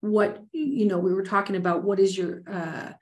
what, 0.00 0.42
you 0.52 0.86
know, 0.86 0.98
we 0.98 1.14
were 1.14 1.22
talking 1.22 1.56
about 1.56 1.84
what 1.84 1.98
is 2.00 2.16
your 2.16 2.42
uh, 2.50 2.92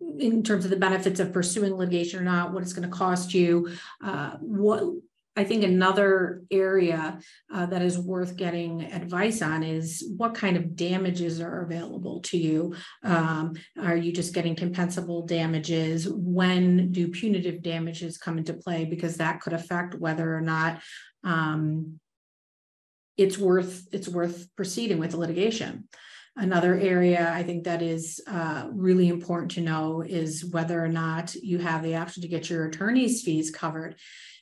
in 0.00 0.42
terms 0.42 0.64
of 0.64 0.70
the 0.70 0.76
benefits 0.76 1.20
of 1.20 1.32
pursuing 1.32 1.74
litigation 1.74 2.20
or 2.20 2.24
not, 2.24 2.52
what 2.52 2.62
it's 2.62 2.72
gonna 2.72 2.88
cost 2.88 3.34
you, 3.34 3.70
uh, 4.02 4.36
what 4.40 4.82
I 5.38 5.44
think 5.44 5.62
another 5.62 6.42
area 6.50 7.20
uh, 7.54 7.66
that 7.66 7.80
is 7.80 7.96
worth 7.96 8.36
getting 8.36 8.82
advice 8.82 9.40
on 9.40 9.62
is 9.62 10.04
what 10.16 10.34
kind 10.34 10.56
of 10.56 10.74
damages 10.74 11.40
are 11.40 11.62
available 11.62 12.20
to 12.22 12.36
you. 12.36 12.74
Um, 13.04 13.54
are 13.80 13.96
you 13.96 14.10
just 14.10 14.34
getting 14.34 14.56
compensable 14.56 15.28
damages? 15.28 16.08
When 16.10 16.90
do 16.90 17.06
punitive 17.06 17.62
damages 17.62 18.18
come 18.18 18.36
into 18.36 18.52
play? 18.54 18.84
Because 18.84 19.18
that 19.18 19.40
could 19.40 19.52
affect 19.52 19.94
whether 19.94 20.36
or 20.36 20.40
not 20.40 20.82
um, 21.22 22.00
it's 23.16 23.38
worth 23.38 23.86
it's 23.92 24.08
worth 24.08 24.48
proceeding 24.56 24.98
with 24.98 25.12
the 25.12 25.18
litigation. 25.18 25.88
Another 26.40 26.78
area 26.78 27.32
I 27.34 27.42
think 27.42 27.64
that 27.64 27.82
is 27.82 28.20
uh, 28.28 28.68
really 28.70 29.08
important 29.08 29.50
to 29.52 29.60
know 29.60 30.02
is 30.02 30.44
whether 30.44 30.82
or 30.82 30.88
not 30.88 31.34
you 31.34 31.58
have 31.58 31.82
the 31.82 31.96
option 31.96 32.22
to 32.22 32.28
get 32.28 32.48
your 32.48 32.66
attorney's 32.66 33.22
fees 33.22 33.50
covered 33.50 33.96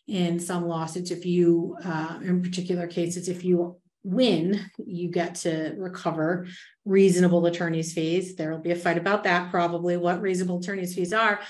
in 0.06 0.38
some 0.38 0.68
lawsuits, 0.68 1.10
if 1.10 1.24
you, 1.24 1.76
uh, 1.82 2.18
in 2.22 2.42
particular 2.42 2.86
cases, 2.86 3.28
if 3.28 3.44
you 3.44 3.76
win, 4.04 4.60
you 4.78 5.08
get 5.08 5.36
to 5.36 5.74
recover 5.78 6.46
reasonable 6.84 7.46
attorney's 7.46 7.94
fees. 7.94 8.36
There 8.36 8.50
will 8.50 8.58
be 8.58 8.72
a 8.72 8.76
fight 8.76 8.98
about 8.98 9.24
that, 9.24 9.50
probably 9.50 9.96
what 9.96 10.20
reasonable 10.20 10.58
attorney's 10.58 10.94
fees 10.94 11.14
are. 11.14 11.40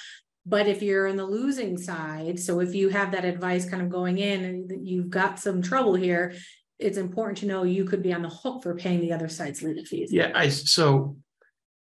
But 0.47 0.69
if 0.69 0.81
you're 0.81 1.09
in 1.09 1.17
the 1.17 1.27
losing 1.27 1.77
side, 1.77 2.39
so 2.39 2.61
if 2.61 2.73
you 2.73 2.89
have 2.91 3.11
that 3.13 3.25
advice 3.25 3.69
kind 3.69 3.83
of 3.83 3.91
going 3.91 4.19
in 4.19 4.45
and 4.45 4.87
you've 4.87 5.11
got 5.11 5.41
some 5.41 5.61
trouble 5.61 5.97
here, 5.97 6.35
it's 6.79 6.99
important 6.99 7.39
to 7.39 7.47
know 7.47 7.63
you 7.63 7.85
could 7.85 8.03
be 8.03 8.13
on 8.13 8.23
the 8.23 8.29
hook 8.29 8.63
for 8.63 8.75
paying 8.75 9.01
the 9.01 9.13
other 9.13 9.29
side's 9.29 9.63
legal 9.63 9.85
fees. 9.85 10.13
Yeah, 10.13 10.33
I, 10.35 10.49
so 10.49 11.17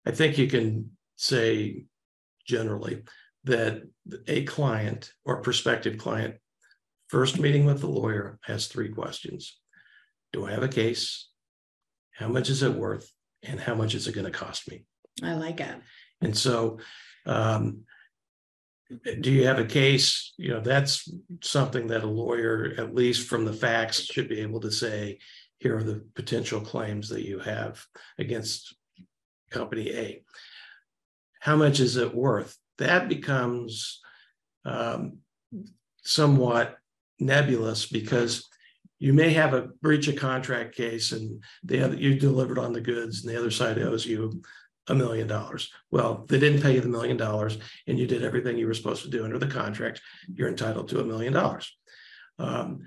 I 0.07 0.11
think 0.11 0.39
you 0.39 0.49
can 0.49 0.91
say 1.17 1.87
generally 2.47 3.03
that 3.45 3.83
a 4.27 4.45
client 4.45 5.13
or 5.25 5.43
prospective 5.43 5.99
client 5.99 6.35
first 7.09 7.39
meeting 7.39 7.65
with 7.65 7.81
the 7.81 7.89
lawyer 7.89 8.39
has 8.43 8.67
three 8.67 8.89
questions. 8.89 9.59
Do 10.33 10.47
I 10.47 10.53
have 10.53 10.63
a 10.63 10.69
case? 10.69 11.29
How 12.13 12.29
much 12.29 12.51
is 12.51 12.63
it 12.63 12.75
worth? 12.75 13.11
And 13.43 13.59
how 13.59 13.75
much 13.75 13.95
is 13.95 14.07
it 14.07 14.15
going 14.15 14.27
to 14.27 14.31
cost 14.31 14.71
me? 14.71 14.85
I 15.23 15.35
like 15.35 15.61
it. 15.61 15.77
And 16.21 16.37
so, 16.37 16.79
um, 17.27 17.85
do 19.21 19.31
you 19.31 19.47
have 19.47 19.59
a 19.59 19.65
case? 19.65 20.33
You 20.37 20.51
know, 20.51 20.61
that's 20.61 21.09
something 21.43 21.87
that 21.89 22.03
a 22.03 22.09
lawyer, 22.09 22.75
at 22.79 22.95
least 22.95 23.29
from 23.29 23.45
the 23.45 23.53
facts, 23.53 24.05
should 24.05 24.29
be 24.29 24.41
able 24.41 24.61
to 24.61 24.71
say, 24.71 25.19
here 25.59 25.77
are 25.77 25.83
the 25.83 26.05
potential 26.15 26.61
claims 26.61 27.09
that 27.11 27.27
you 27.27 27.39
have 27.39 27.85
against 28.19 28.75
company 29.51 29.91
A. 29.91 30.23
How 31.41 31.57
much 31.57 31.81
is 31.81 31.97
it 31.97 32.15
worth? 32.15 32.57
That 32.79 33.09
becomes 33.09 34.01
um, 34.65 35.19
somewhat 36.03 36.77
nebulous 37.19 37.87
because 37.87 38.49
you 38.99 39.13
may 39.13 39.31
have 39.31 39.55
a 39.55 39.69
breach 39.83 40.09
of 40.09 40.17
contract 40.17 40.75
case 40.75 41.13
and 41.13 41.43
you 41.69 42.19
delivered 42.19 42.59
on 42.59 42.73
the 42.73 42.81
goods 42.81 43.23
and 43.23 43.33
the 43.33 43.39
other 43.39 43.51
side 43.51 43.79
owes 43.79 44.07
you 44.07 44.43
a 44.91 44.95
million 44.95 45.29
dollars. 45.29 45.71
Well, 45.91 46.27
they 46.29 46.39
didn't 46.39 46.63
pay 46.63 46.75
you 46.75 46.81
the 46.81 46.89
million 46.89 47.17
dollars 47.17 47.59
and 47.87 47.99
you 47.99 48.07
did 48.07 48.25
everything 48.25 48.59
you 48.59 48.67
were 48.67 48.75
supposed 48.75 49.05
to 49.05 49.11
do 49.11 49.25
under 49.25 49.39
the 49.39 49.47
contract. 49.47 50.01
You're 50.35 50.49
entitled 50.49 50.89
to 50.89 51.01
a 51.01 51.05
million 51.05 51.33
dollars. 51.33 51.75
Um, 52.39 52.81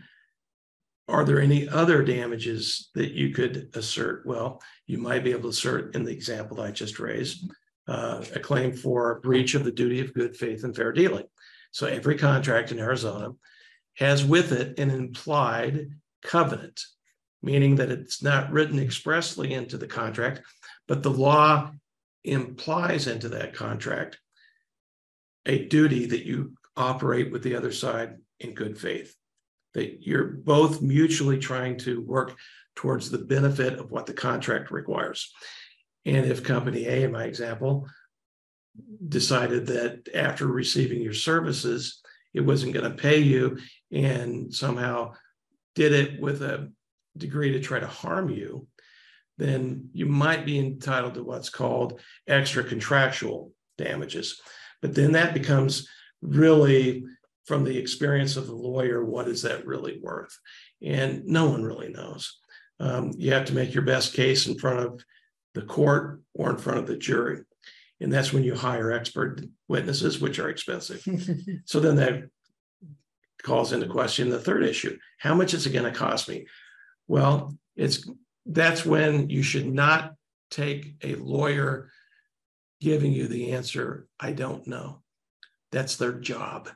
are 1.07 1.25
there 1.25 1.41
any 1.41 1.67
other 1.67 2.03
damages 2.03 2.89
that 2.95 3.11
you 3.11 3.33
could 3.33 3.69
assert? 3.73 4.25
Well, 4.25 4.61
you 4.85 4.97
might 4.97 5.23
be 5.23 5.31
able 5.31 5.43
to 5.43 5.47
assert 5.49 5.95
in 5.95 6.03
the 6.03 6.11
example 6.11 6.61
I 6.61 6.71
just 6.71 6.99
raised, 6.99 7.49
uh, 7.87 8.23
a 8.35 8.39
claim 8.39 8.73
for 8.73 9.19
breach 9.21 9.55
of 9.55 9.63
the 9.63 9.71
duty 9.71 9.99
of 9.99 10.13
good 10.13 10.35
faith 10.35 10.63
and 10.63 10.75
fair 10.75 10.91
dealing. 10.91 11.25
So 11.71 11.87
every 11.87 12.17
contract 12.17 12.71
in 12.71 12.79
Arizona 12.79 13.31
has 13.97 14.23
with 14.23 14.51
it 14.51 14.79
an 14.79 14.89
implied 14.89 15.89
covenant, 16.23 16.81
meaning 17.41 17.75
that 17.75 17.91
it's 17.91 18.23
not 18.23 18.51
written 18.51 18.79
expressly 18.79 19.53
into 19.53 19.77
the 19.77 19.87
contract, 19.87 20.41
but 20.87 21.03
the 21.03 21.11
law 21.11 21.71
implies 22.23 23.07
into 23.07 23.29
that 23.29 23.53
contract 23.53 24.19
a 25.45 25.65
duty 25.65 26.05
that 26.05 26.25
you 26.25 26.53
operate 26.75 27.31
with 27.31 27.43
the 27.43 27.55
other 27.55 27.71
side 27.71 28.15
in 28.39 28.53
good 28.53 28.77
faith, 28.77 29.15
that 29.73 30.05
you're 30.05 30.25
both 30.25 30.81
mutually 30.81 31.37
trying 31.37 31.77
to 31.77 32.01
work 32.01 32.35
towards 32.75 33.09
the 33.09 33.17
benefit 33.17 33.77
of 33.77 33.91
what 33.91 34.05
the 34.05 34.13
contract 34.13 34.71
requires. 34.71 35.31
And 36.05 36.25
if 36.25 36.43
company 36.43 36.85
A, 36.85 37.03
in 37.03 37.11
my 37.11 37.25
example, 37.25 37.87
decided 39.07 39.67
that 39.67 40.09
after 40.15 40.47
receiving 40.47 41.01
your 41.01 41.13
services, 41.13 42.01
it 42.33 42.41
wasn't 42.41 42.73
going 42.73 42.89
to 42.89 42.97
pay 42.97 43.19
you 43.19 43.59
and 43.91 44.53
somehow 44.53 45.13
did 45.75 45.93
it 45.93 46.19
with 46.19 46.41
a 46.41 46.71
degree 47.17 47.51
to 47.51 47.59
try 47.59 47.79
to 47.79 47.87
harm 47.87 48.29
you, 48.29 48.67
then 49.37 49.89
you 49.93 50.05
might 50.05 50.45
be 50.45 50.59
entitled 50.59 51.15
to 51.15 51.23
what's 51.23 51.49
called 51.49 51.99
extra 52.27 52.63
contractual 52.63 53.51
damages. 53.77 54.39
But 54.81 54.95
then 54.95 55.13
that 55.13 55.33
becomes 55.33 55.87
really 56.21 57.05
from 57.45 57.63
the 57.63 57.77
experience 57.77 58.37
of 58.37 58.47
the 58.47 58.55
lawyer, 58.55 59.03
what 59.03 59.27
is 59.27 59.41
that 59.41 59.65
really 59.65 59.99
worth? 60.01 60.37
And 60.81 61.25
no 61.25 61.49
one 61.49 61.63
really 61.63 61.89
knows. 61.89 62.39
Um, 62.79 63.11
you 63.17 63.33
have 63.33 63.45
to 63.45 63.53
make 63.53 63.73
your 63.73 63.83
best 63.83 64.13
case 64.13 64.47
in 64.47 64.57
front 64.57 64.79
of 64.79 65.03
the 65.53 65.61
court 65.61 66.21
or 66.33 66.51
in 66.51 66.57
front 66.57 66.79
of 66.79 66.87
the 66.87 66.97
jury. 66.97 67.41
And 67.99 68.11
that's 68.11 68.33
when 68.33 68.43
you 68.43 68.55
hire 68.55 68.91
expert 68.91 69.41
witnesses, 69.67 70.19
which 70.19 70.39
are 70.39 70.49
expensive. 70.49 71.05
so 71.65 71.79
then 71.79 71.95
that 71.97 72.23
calls 73.43 73.73
into 73.73 73.87
question 73.87 74.29
the 74.29 74.39
third 74.39 74.63
issue 74.63 74.97
how 75.17 75.35
much 75.35 75.53
is 75.53 75.65
it 75.65 75.73
going 75.73 75.91
to 75.91 75.97
cost 75.97 76.29
me? 76.29 76.47
Well, 77.07 77.57
it's 77.75 78.07
that's 78.45 78.85
when 78.85 79.29
you 79.29 79.43
should 79.43 79.67
not 79.67 80.15
take 80.51 80.95
a 81.03 81.15
lawyer 81.15 81.89
giving 82.81 83.13
you 83.13 83.27
the 83.27 83.53
answer, 83.53 84.07
I 84.19 84.33
don't 84.33 84.67
know. 84.67 85.01
That's 85.71 85.95
their 85.95 86.13
job. 86.13 86.69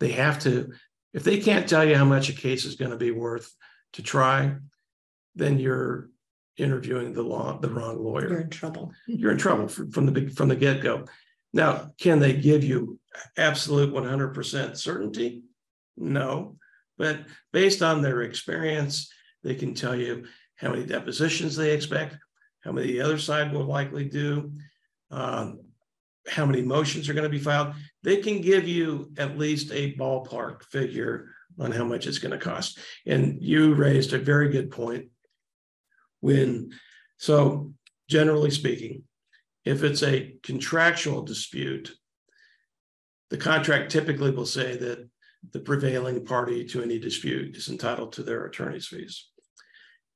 They 0.00 0.12
have 0.12 0.40
to, 0.40 0.72
if 1.12 1.22
they 1.22 1.38
can't 1.38 1.68
tell 1.68 1.84
you 1.84 1.96
how 1.96 2.04
much 2.04 2.28
a 2.28 2.32
case 2.32 2.64
is 2.64 2.76
going 2.76 2.90
to 2.90 2.96
be 2.96 3.10
worth 3.10 3.54
to 3.92 4.02
try, 4.02 4.56
then 5.34 5.58
you're 5.58 6.08
interviewing 6.56 7.12
the 7.12 7.22
law, 7.22 7.58
the 7.58 7.68
wrong 7.68 8.02
lawyer. 8.02 8.28
You're 8.28 8.40
in 8.40 8.50
trouble. 8.50 8.92
You're 9.06 9.32
in 9.32 9.38
trouble 9.38 9.68
from, 9.68 10.06
the 10.06 10.28
from 10.28 10.48
the 10.48 10.56
get 10.56 10.82
go. 10.82 11.04
Now, 11.52 11.92
can 11.98 12.18
they 12.18 12.32
give 12.32 12.64
you 12.64 12.98
absolute 13.36 13.92
100% 13.92 14.76
certainty? 14.76 15.42
No, 15.96 16.56
but 16.98 17.20
based 17.52 17.82
on 17.82 18.02
their 18.02 18.22
experience, 18.22 19.12
they 19.44 19.54
can 19.54 19.74
tell 19.74 19.94
you 19.94 20.24
how 20.56 20.70
many 20.70 20.84
depositions 20.84 21.56
they 21.56 21.72
expect, 21.72 22.16
how 22.62 22.72
many 22.72 22.88
the 22.88 23.00
other 23.00 23.18
side 23.18 23.52
will 23.52 23.64
likely 23.64 24.04
do, 24.04 24.52
um, 25.10 25.60
how 26.26 26.46
many 26.46 26.62
motions 26.62 27.08
are 27.08 27.14
going 27.14 27.24
to 27.24 27.28
be 27.28 27.38
filed. 27.38 27.74
They 28.02 28.18
can 28.18 28.40
give 28.40 28.66
you 28.66 29.12
at 29.18 29.38
least 29.38 29.72
a 29.72 29.94
ballpark 29.94 30.64
figure 30.64 31.28
on 31.58 31.70
how 31.70 31.84
much 31.84 32.06
it's 32.06 32.18
going 32.18 32.32
to 32.32 32.44
cost. 32.44 32.78
And 33.06 33.42
you 33.42 33.74
raised 33.74 34.12
a 34.12 34.18
very 34.18 34.48
good 34.48 34.70
point. 34.70 35.06
When, 36.20 36.72
so 37.18 37.74
generally 38.08 38.50
speaking, 38.50 39.04
if 39.64 39.82
it's 39.82 40.02
a 40.02 40.34
contractual 40.42 41.22
dispute, 41.22 41.94
the 43.30 43.36
contract 43.36 43.90
typically 43.90 44.30
will 44.30 44.46
say 44.46 44.76
that 44.76 45.08
the 45.52 45.60
prevailing 45.60 46.24
party 46.24 46.64
to 46.64 46.82
any 46.82 46.98
dispute 46.98 47.56
is 47.56 47.68
entitled 47.68 48.12
to 48.14 48.22
their 48.22 48.46
attorney's 48.46 48.86
fees. 48.86 49.28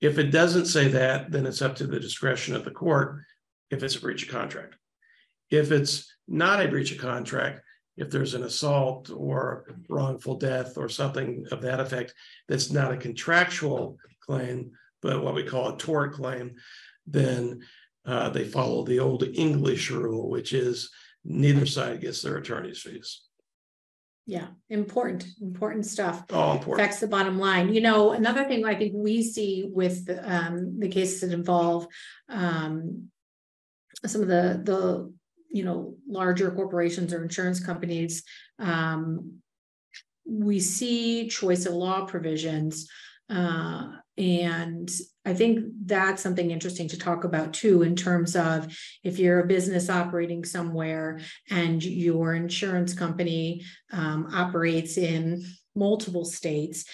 If 0.01 0.19
it 0.19 0.31
doesn't 0.31 0.67
say 0.67 0.89
that, 0.89 1.31
then 1.31 1.47
it's 1.47 1.63
up 1.63 1.77
to 1.77 1.87
the 1.87 2.01
discretion 2.01 2.55
of 2.55 2.65
the 2.65 2.71
court 2.71 3.23
if 3.71 3.83
it's 3.83 3.97
a 3.97 4.01
breach 4.01 4.25
of 4.25 4.29
contract. 4.29 4.77
If 5.51 5.73
it's 5.73 6.15
not 6.27 6.65
a 6.65 6.69
breach 6.69 6.93
of 6.93 6.99
contract, 6.99 7.63
if 7.97 8.11
there's 8.11 8.35
an 8.35 8.45
assault 8.45 9.11
or 9.15 9.65
wrongful 9.89 10.37
death 10.37 10.79
or 10.79 10.89
something 10.89 11.45
of 11.51 11.63
that 11.63 11.81
effect 11.81 12.15
that's 12.49 12.71
not 12.71 12.93
a 12.93 12.97
contractual 12.97 13.99
claim, 14.21 14.71
but 15.03 15.23
what 15.23 15.35
we 15.35 15.43
call 15.43 15.75
a 15.75 15.79
tort 15.79 16.13
claim, 16.13 16.55
then 17.07 17.61
uh, 18.07 18.31
they 18.31 18.45
follow 18.45 18.85
the 18.85 19.01
old 19.01 19.25
English 19.25 19.91
rule, 19.91 20.31
which 20.31 20.53
is 20.53 20.91
neither 21.25 21.67
side 21.67 22.01
gets 22.01 22.23
their 22.23 22.37
attorney's 22.37 22.81
fees. 22.81 23.23
Yeah, 24.29 24.49
important, 24.69 25.25
important 25.41 25.87
stuff. 25.87 26.23
All 26.35 26.59
important. 26.59 26.85
Affects 26.85 27.01
the 27.01 27.07
bottom 27.07 27.39
line. 27.39 27.73
You 27.73 27.81
know, 27.81 28.13
another 28.13 28.45
thing 28.45 28.67
I 28.67 28.75
think 28.75 28.93
we 28.95 29.23
see 29.23 29.71
with 29.73 30.07
um 30.23 30.79
the 30.79 30.91
cases 30.91 31.23
that 31.23 31.33
involve 31.33 31.87
um 32.29 33.09
some 34.05 34.21
of 34.21 34.29
the 34.29 34.61
the 34.63 35.11
you 35.51 35.65
know 35.65 35.97
larger 36.07 36.51
corporations 36.51 37.15
or 37.15 37.23
insurance 37.23 37.59
companies 37.59 38.23
um 38.59 39.41
we 40.27 40.61
see 40.61 41.29
choice 41.29 41.65
of 41.65 41.73
law 41.73 42.05
provisions 42.05 42.87
uh 43.31 43.87
and 44.19 44.91
I 45.25 45.35
think 45.35 45.65
that's 45.85 46.23
something 46.23 46.51
interesting 46.51 46.89
to 46.89 46.99
talk 46.99 47.25
about 47.25 47.53
too, 47.53 47.83
in 47.83 47.95
terms 47.95 48.35
of 48.35 48.77
if 49.05 49.19
you're 49.19 49.41
a 49.41 49.47
business 49.47 49.89
operating 49.89 50.45
somewhere 50.45 51.21
and 51.51 51.83
your 51.85 52.35
insurance 52.35 52.95
company 52.95 53.65
um, 53.93 54.29
operates 54.33 54.99
in 54.99 55.45
multiple 55.77 56.25
states, 56.25 56.85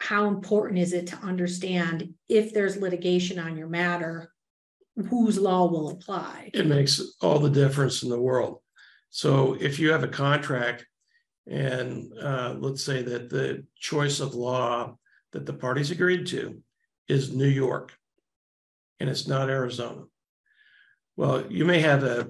how 0.00 0.26
important 0.26 0.78
is 0.80 0.92
it 0.92 1.06
to 1.08 1.16
understand 1.16 2.12
if 2.28 2.52
there's 2.52 2.76
litigation 2.76 3.38
on 3.38 3.56
your 3.56 3.68
matter, 3.68 4.30
whose 5.08 5.38
law 5.38 5.66
will 5.66 5.90
apply? 5.90 6.50
It 6.52 6.66
makes 6.66 7.00
all 7.22 7.38
the 7.38 7.50
difference 7.50 8.02
in 8.02 8.10
the 8.10 8.20
world. 8.20 8.58
So 9.10 9.56
if 9.58 9.78
you 9.78 9.92
have 9.92 10.02
a 10.02 10.08
contract 10.08 10.84
and 11.46 12.12
uh, 12.20 12.56
let's 12.58 12.82
say 12.82 13.02
that 13.02 13.30
the 13.30 13.64
choice 13.78 14.20
of 14.20 14.34
law 14.34 14.96
that 15.32 15.46
the 15.46 15.52
parties 15.52 15.90
agreed 15.90 16.26
to 16.26 16.60
is 17.08 17.34
New 17.34 17.48
York 17.48 17.92
and 19.00 19.08
it's 19.08 19.26
not 19.26 19.50
Arizona. 19.50 20.04
Well, 21.16 21.50
you 21.50 21.64
may 21.64 21.80
have 21.80 22.02
a 22.02 22.28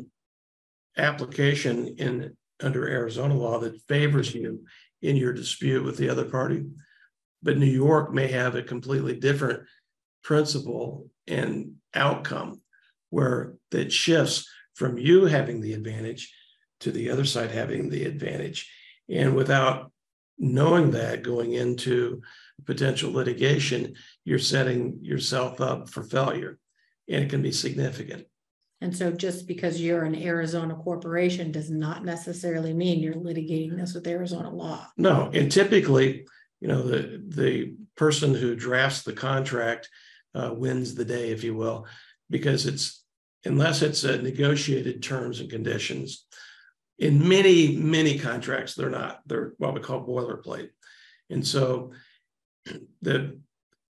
application 0.96 1.96
in 1.98 2.36
under 2.62 2.88
Arizona 2.88 3.34
law 3.34 3.58
that 3.58 3.82
favors 3.82 4.34
you 4.34 4.64
in 5.02 5.16
your 5.16 5.32
dispute 5.32 5.84
with 5.84 5.98
the 5.98 6.08
other 6.08 6.24
party, 6.24 6.64
but 7.42 7.58
New 7.58 7.66
York 7.66 8.12
may 8.14 8.28
have 8.28 8.54
a 8.54 8.62
completely 8.62 9.14
different 9.14 9.62
principle 10.22 11.10
and 11.26 11.74
outcome 11.94 12.62
where 13.10 13.54
that 13.70 13.92
shifts 13.92 14.48
from 14.74 14.96
you 14.96 15.26
having 15.26 15.60
the 15.60 15.74
advantage 15.74 16.34
to 16.80 16.90
the 16.90 17.10
other 17.10 17.24
side 17.24 17.50
having 17.50 17.88
the 17.88 18.04
advantage. 18.04 18.70
And 19.08 19.36
without 19.36 19.92
knowing 20.38 20.90
that 20.92 21.22
going 21.22 21.52
into 21.52 22.22
potential 22.64 23.12
litigation, 23.12 23.94
you're 24.24 24.38
setting 24.38 24.98
yourself 25.02 25.60
up 25.60 25.88
for 25.88 26.02
failure 26.02 26.58
and 27.08 27.24
it 27.24 27.30
can 27.30 27.42
be 27.42 27.52
significant. 27.52 28.26
And 28.80 28.94
so 28.94 29.10
just 29.10 29.46
because 29.46 29.80
you're 29.80 30.04
an 30.04 30.14
Arizona 30.14 30.74
corporation 30.74 31.50
does 31.50 31.70
not 31.70 32.04
necessarily 32.04 32.74
mean 32.74 33.00
you're 33.00 33.14
litigating 33.14 33.76
this 33.76 33.94
with 33.94 34.06
Arizona 34.06 34.50
law. 34.50 34.86
No, 34.98 35.30
and 35.32 35.50
typically, 35.50 36.26
you 36.60 36.68
know, 36.68 36.82
the 36.82 37.22
the 37.26 37.74
person 37.96 38.34
who 38.34 38.54
drafts 38.54 39.02
the 39.02 39.14
contract 39.14 39.88
uh, 40.34 40.52
wins 40.54 40.94
the 40.94 41.04
day, 41.04 41.30
if 41.30 41.42
you 41.42 41.54
will, 41.54 41.86
because 42.28 42.66
it's 42.66 43.02
unless 43.46 43.80
it's 43.80 44.04
a 44.04 44.20
negotiated 44.20 45.02
terms 45.02 45.40
and 45.40 45.48
conditions. 45.48 46.26
In 46.98 47.26
many 47.26 47.76
many 47.76 48.18
contracts, 48.18 48.74
they're 48.74 48.90
not. 48.90 49.20
They're 49.26 49.54
what 49.56 49.74
we 49.74 49.80
call 49.80 50.06
boilerplate, 50.06 50.68
and 51.30 51.46
so 51.46 51.92
the 53.02 53.38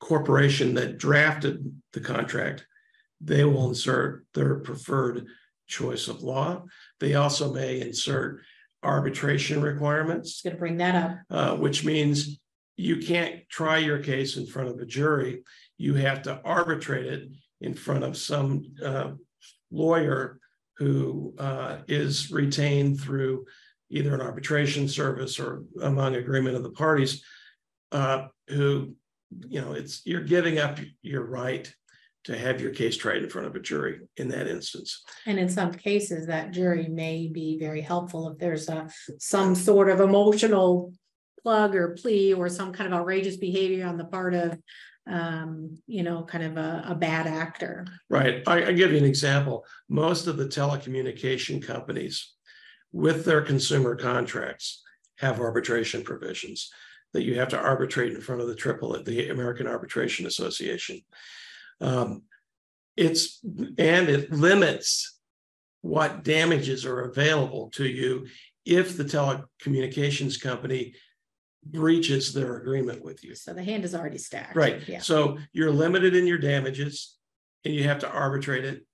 corporation 0.00 0.74
that 0.74 0.98
drafted 0.98 1.72
the 1.92 2.00
contract, 2.00 2.66
they 3.20 3.44
will 3.44 3.68
insert 3.68 4.24
their 4.34 4.56
preferred 4.56 5.26
choice 5.66 6.08
of 6.08 6.22
law. 6.22 6.64
They 6.98 7.14
also 7.14 7.52
may 7.52 7.80
insert 7.80 8.40
arbitration 8.82 9.62
requirements. 9.62 10.32
Just 10.32 10.44
gonna 10.44 10.56
bring 10.56 10.78
that 10.78 10.94
up. 10.94 11.18
Uh, 11.30 11.56
which 11.56 11.84
means 11.84 12.40
you 12.76 12.96
can't 12.96 13.42
try 13.50 13.78
your 13.78 13.98
case 13.98 14.36
in 14.36 14.46
front 14.46 14.68
of 14.70 14.78
a 14.78 14.86
jury. 14.86 15.42
You 15.76 15.94
have 15.94 16.22
to 16.22 16.40
arbitrate 16.44 17.06
it 17.06 17.28
in 17.60 17.74
front 17.74 18.04
of 18.04 18.16
some 18.16 18.72
uh, 18.82 19.12
lawyer 19.70 20.40
who 20.78 21.34
uh, 21.38 21.78
is 21.88 22.30
retained 22.30 22.98
through 23.00 23.44
either 23.90 24.14
an 24.14 24.22
arbitration 24.22 24.88
service 24.88 25.38
or 25.38 25.64
among 25.82 26.14
agreement 26.14 26.56
of 26.56 26.62
the 26.62 26.70
parties 26.70 27.22
uh, 27.92 28.26
who, 28.48 28.94
you 29.48 29.60
know, 29.60 29.72
it's 29.72 30.02
you're 30.04 30.22
giving 30.22 30.58
up 30.58 30.78
your 31.02 31.24
right 31.24 31.72
to 32.24 32.36
have 32.36 32.60
your 32.60 32.72
case 32.72 32.96
tried 32.96 33.22
in 33.22 33.30
front 33.30 33.46
of 33.46 33.56
a 33.56 33.60
jury 33.60 34.00
in 34.16 34.28
that 34.28 34.46
instance. 34.46 35.02
And 35.26 35.38
in 35.38 35.48
some 35.48 35.72
cases, 35.72 36.26
that 36.26 36.50
jury 36.50 36.88
may 36.88 37.28
be 37.28 37.58
very 37.58 37.80
helpful 37.80 38.28
if 38.30 38.38
there's 38.38 38.68
a 38.68 38.90
some 39.18 39.54
sort 39.54 39.88
of 39.88 40.00
emotional 40.00 40.92
plug 41.42 41.74
or 41.74 41.96
plea 42.00 42.34
or 42.34 42.48
some 42.48 42.72
kind 42.72 42.92
of 42.92 43.00
outrageous 43.00 43.38
behavior 43.38 43.86
on 43.86 43.96
the 43.96 44.04
part 44.04 44.34
of 44.34 44.58
um, 45.06 45.78
you 45.86 46.02
know, 46.02 46.22
kind 46.22 46.44
of 46.44 46.56
a, 46.56 46.84
a 46.88 46.94
bad 46.94 47.26
actor. 47.26 47.86
Right. 48.08 48.42
I, 48.46 48.66
I 48.66 48.72
give 48.72 48.92
you 48.92 48.98
an 48.98 49.04
example. 49.04 49.64
Most 49.88 50.26
of 50.26 50.36
the 50.36 50.46
telecommunication 50.46 51.62
companies 51.62 52.34
with 52.92 53.24
their 53.24 53.42
consumer 53.42 53.96
contracts 53.96 54.82
have 55.18 55.40
arbitration 55.40 56.02
provisions 56.02 56.70
that 57.12 57.24
you 57.24 57.38
have 57.38 57.48
to 57.48 57.58
arbitrate 57.58 58.12
in 58.12 58.20
front 58.20 58.40
of 58.40 58.48
the 58.48 58.54
triple 58.54 59.00
the 59.02 59.28
American 59.30 59.66
Arbitration 59.66 60.26
Association. 60.26 61.00
Um, 61.80 62.22
it's 62.96 63.40
and 63.44 64.08
it 64.08 64.30
limits 64.32 65.18
what 65.82 66.22
damages 66.22 66.84
are 66.84 67.00
available 67.02 67.70
to 67.70 67.86
you 67.86 68.26
if 68.66 68.96
the 68.96 69.04
telecommunications 69.04 70.40
company 70.40 70.94
breaches 71.64 72.32
their 72.32 72.56
agreement 72.56 73.02
with 73.02 73.24
you. 73.24 73.34
So 73.34 73.52
the 73.52 73.62
hand 73.62 73.84
is 73.84 73.94
already 73.94 74.18
stacked. 74.18 74.56
Right. 74.56 74.86
Yeah. 74.86 75.00
So 75.00 75.38
you're 75.52 75.70
limited 75.70 76.14
in 76.14 76.26
your 76.26 76.38
damages 76.38 77.16
and 77.64 77.74
you 77.74 77.84
have 77.84 77.98
to 78.00 78.10
arbitrate 78.10 78.64
it, 78.64 78.86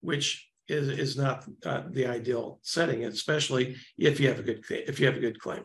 which 0.00 0.48
is, 0.68 0.88
is 0.88 1.16
not 1.16 1.44
uh, 1.64 1.82
the 1.88 2.06
ideal 2.06 2.58
setting, 2.62 3.04
especially 3.04 3.76
if 3.98 4.18
you 4.18 4.28
have 4.28 4.38
a 4.38 4.42
good, 4.42 4.64
if 4.70 4.98
you 4.98 5.06
have 5.06 5.16
a 5.16 5.20
good 5.20 5.40
claim. 5.40 5.64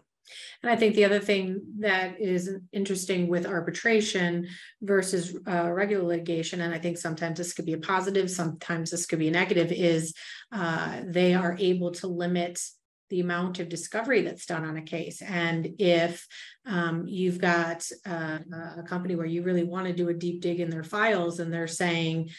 And 0.64 0.72
I 0.72 0.76
think 0.76 0.96
the 0.96 1.06
other 1.06 1.20
thing 1.20 1.62
that 1.80 2.20
is 2.20 2.50
interesting 2.72 3.28
with 3.28 3.46
arbitration 3.46 4.48
versus 4.82 5.38
uh, 5.48 5.72
regular 5.72 6.04
litigation, 6.04 6.62
and 6.62 6.74
I 6.74 6.80
think 6.80 6.98
sometimes 6.98 7.38
this 7.38 7.54
could 7.54 7.66
be 7.66 7.74
a 7.74 7.80
positive, 7.80 8.30
sometimes 8.30 8.92
this 8.92 9.06
could 9.06 9.20
be 9.20 9.30
a 9.30 9.32
negative, 9.32 9.72
is 9.72 10.14
uh, 10.52 11.02
they 11.06 11.34
are 11.34 11.56
able 11.60 11.92
to 11.92 12.08
limit 12.08 12.60
the 13.10 13.22
amount 13.22 13.60
of 13.60 13.70
discovery 13.70 14.22
that's 14.22 14.46
done 14.46 14.64
on 14.64 14.78
a 14.78 14.84
case. 14.84 15.22
And 15.22 15.68
if 15.80 16.28
um, 16.66 17.06
you've 17.08 17.40
got 17.40 17.88
uh, 18.06 18.40
a 18.78 18.84
company 18.84 19.16
where 19.16 19.26
you 19.26 19.42
really 19.42 19.64
want 19.64 19.88
to 19.88 19.94
do 19.94 20.10
a 20.10 20.14
deep 20.14 20.42
dig 20.42 20.60
in 20.60 20.70
their 20.70 20.84
files 20.84 21.40
and 21.40 21.52
they're 21.52 21.68
saying, 21.68 22.30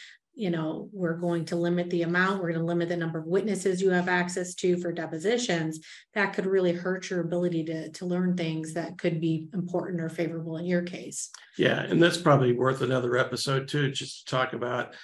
you 0.41 0.49
know, 0.49 0.89
we're 0.91 1.17
going 1.17 1.45
to 1.45 1.55
limit 1.55 1.87
the 1.91 2.01
amount, 2.01 2.41
we're 2.41 2.51
going 2.51 2.61
to 2.61 2.65
limit 2.65 2.89
the 2.89 2.97
number 2.97 3.19
of 3.19 3.27
witnesses 3.27 3.79
you 3.79 3.91
have 3.91 4.09
access 4.09 4.55
to 4.55 4.75
for 4.75 4.91
depositions, 4.91 5.79
that 6.15 6.33
could 6.33 6.47
really 6.47 6.73
hurt 6.73 7.11
your 7.11 7.21
ability 7.21 7.63
to, 7.63 7.91
to 7.91 8.07
learn 8.07 8.35
things 8.35 8.73
that 8.73 8.97
could 8.97 9.21
be 9.21 9.49
important 9.53 10.01
or 10.01 10.09
favorable 10.09 10.57
in 10.57 10.65
your 10.65 10.81
case. 10.81 11.29
Yeah, 11.59 11.79
and 11.81 12.01
that's 12.01 12.17
probably 12.17 12.53
worth 12.53 12.81
another 12.81 13.17
episode 13.17 13.67
too, 13.67 13.91
just 13.91 14.25
to 14.25 14.31
talk 14.35 14.53
about 14.53 14.95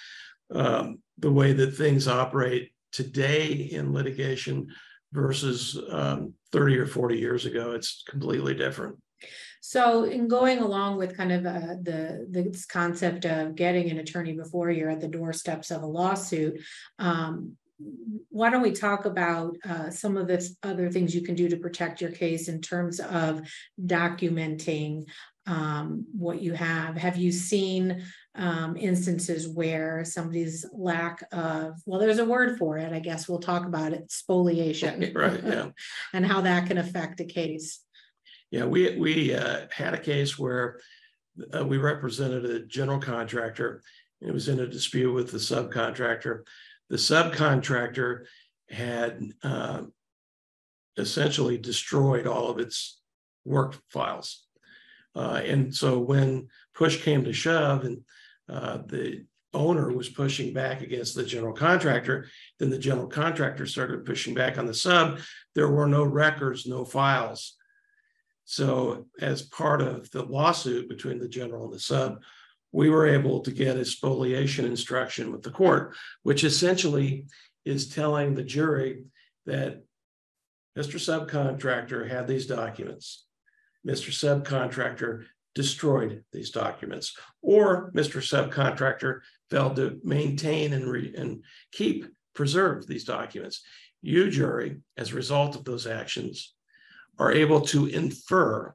um, 0.52 0.98
the 1.18 1.30
way 1.30 1.52
that 1.52 1.76
things 1.76 2.08
operate 2.08 2.72
today 2.90 3.52
in 3.52 3.92
litigation 3.92 4.66
versus 5.12 5.80
um, 5.92 6.34
30 6.50 6.78
or 6.78 6.86
40 6.86 7.16
years 7.16 7.46
ago. 7.46 7.76
It's 7.76 8.02
completely 8.08 8.54
different. 8.54 8.96
So 9.60 10.04
in 10.04 10.28
going 10.28 10.58
along 10.58 10.98
with 10.98 11.16
kind 11.16 11.32
of 11.32 11.46
uh, 11.46 11.76
the 11.82 12.26
this 12.28 12.66
concept 12.66 13.24
of 13.24 13.54
getting 13.54 13.90
an 13.90 13.98
attorney 13.98 14.32
before 14.32 14.70
you're 14.70 14.90
at 14.90 15.00
the 15.00 15.08
doorsteps 15.08 15.70
of 15.70 15.82
a 15.82 15.86
lawsuit, 15.86 16.60
um, 16.98 17.56
why 18.30 18.50
don't 18.50 18.62
we 18.62 18.72
talk 18.72 19.04
about 19.04 19.56
uh, 19.68 19.90
some 19.90 20.16
of 20.16 20.26
the 20.26 20.48
other 20.62 20.90
things 20.90 21.14
you 21.14 21.22
can 21.22 21.34
do 21.34 21.48
to 21.48 21.56
protect 21.56 22.00
your 22.00 22.10
case 22.10 22.48
in 22.48 22.60
terms 22.60 22.98
of 23.00 23.40
documenting 23.80 25.04
um, 25.46 26.04
what 26.12 26.42
you 26.42 26.52
have? 26.52 26.96
Have 26.96 27.16
you 27.16 27.32
seen 27.32 28.04
um, 28.34 28.76
instances 28.76 29.48
where 29.48 30.04
somebody's 30.04 30.64
lack 30.72 31.24
of, 31.32 31.80
well, 31.86 31.98
there's 31.98 32.18
a 32.18 32.24
word 32.24 32.58
for 32.58 32.78
it, 32.78 32.92
I 32.92 33.00
guess 33.00 33.28
we'll 33.28 33.40
talk 33.40 33.64
about 33.64 33.92
it, 33.92 34.10
spoliation. 34.10 35.12
right. 35.14 35.40
Yeah. 35.44 35.70
and 36.12 36.26
how 36.26 36.42
that 36.42 36.66
can 36.66 36.78
affect 36.78 37.20
a 37.20 37.24
case. 37.24 37.80
Yeah, 38.50 38.64
we 38.64 38.96
we 38.96 39.34
uh, 39.34 39.66
had 39.70 39.94
a 39.94 39.98
case 39.98 40.38
where 40.38 40.80
uh, 41.54 41.64
we 41.64 41.78
represented 41.78 42.44
a 42.44 42.66
general 42.66 42.98
contractor. 42.98 43.82
And 44.20 44.30
it 44.30 44.32
was 44.32 44.48
in 44.48 44.60
a 44.60 44.66
dispute 44.66 45.12
with 45.12 45.30
the 45.30 45.38
subcontractor. 45.38 46.42
The 46.90 46.96
subcontractor 46.96 48.24
had 48.70 49.22
uh, 49.42 49.82
essentially 50.96 51.58
destroyed 51.58 52.26
all 52.26 52.48
of 52.48 52.58
its 52.58 53.00
work 53.44 53.76
files. 53.88 54.44
Uh, 55.14 55.40
and 55.44 55.74
so 55.74 55.98
when 55.98 56.48
push 56.74 57.02
came 57.02 57.24
to 57.24 57.32
shove 57.32 57.84
and 57.84 58.02
uh, 58.48 58.78
the 58.86 59.24
owner 59.54 59.92
was 59.92 60.08
pushing 60.08 60.52
back 60.52 60.82
against 60.82 61.14
the 61.14 61.24
general 61.24 61.54
contractor, 61.54 62.28
then 62.58 62.70
the 62.70 62.78
general 62.78 63.06
contractor 63.06 63.66
started 63.66 64.04
pushing 64.04 64.34
back 64.34 64.58
on 64.58 64.66
the 64.66 64.74
sub. 64.74 65.18
There 65.54 65.68
were 65.68 65.88
no 65.88 66.04
records, 66.04 66.66
no 66.66 66.84
files. 66.84 67.57
So, 68.50 69.04
as 69.20 69.42
part 69.42 69.82
of 69.82 70.10
the 70.10 70.22
lawsuit 70.22 70.88
between 70.88 71.18
the 71.18 71.28
general 71.28 71.64
and 71.64 71.72
the 71.74 71.78
sub, 71.78 72.22
we 72.72 72.88
were 72.88 73.06
able 73.06 73.40
to 73.40 73.50
get 73.50 73.76
a 73.76 73.84
spoliation 73.84 74.64
instruction 74.64 75.30
with 75.30 75.42
the 75.42 75.50
court, 75.50 75.94
which 76.22 76.44
essentially 76.44 77.26
is 77.66 77.90
telling 77.90 78.32
the 78.34 78.42
jury 78.42 79.04
that 79.44 79.82
Mr. 80.78 80.96
Subcontractor 80.96 82.08
had 82.08 82.26
these 82.26 82.46
documents. 82.46 83.26
Mr. 83.86 84.10
Subcontractor 84.10 85.26
destroyed 85.54 86.24
these 86.32 86.50
documents, 86.50 87.14
or 87.42 87.92
Mr. 87.92 88.22
Subcontractor 88.22 89.20
failed 89.50 89.76
to 89.76 90.00
maintain 90.04 90.72
and, 90.72 90.88
re- 90.88 91.14
and 91.14 91.44
keep, 91.70 92.06
preserve 92.34 92.86
these 92.86 93.04
documents. 93.04 93.60
You, 94.00 94.30
jury, 94.30 94.78
as 94.96 95.12
a 95.12 95.16
result 95.16 95.54
of 95.54 95.64
those 95.64 95.86
actions, 95.86 96.54
are 97.18 97.32
able 97.32 97.60
to 97.60 97.86
infer, 97.86 98.74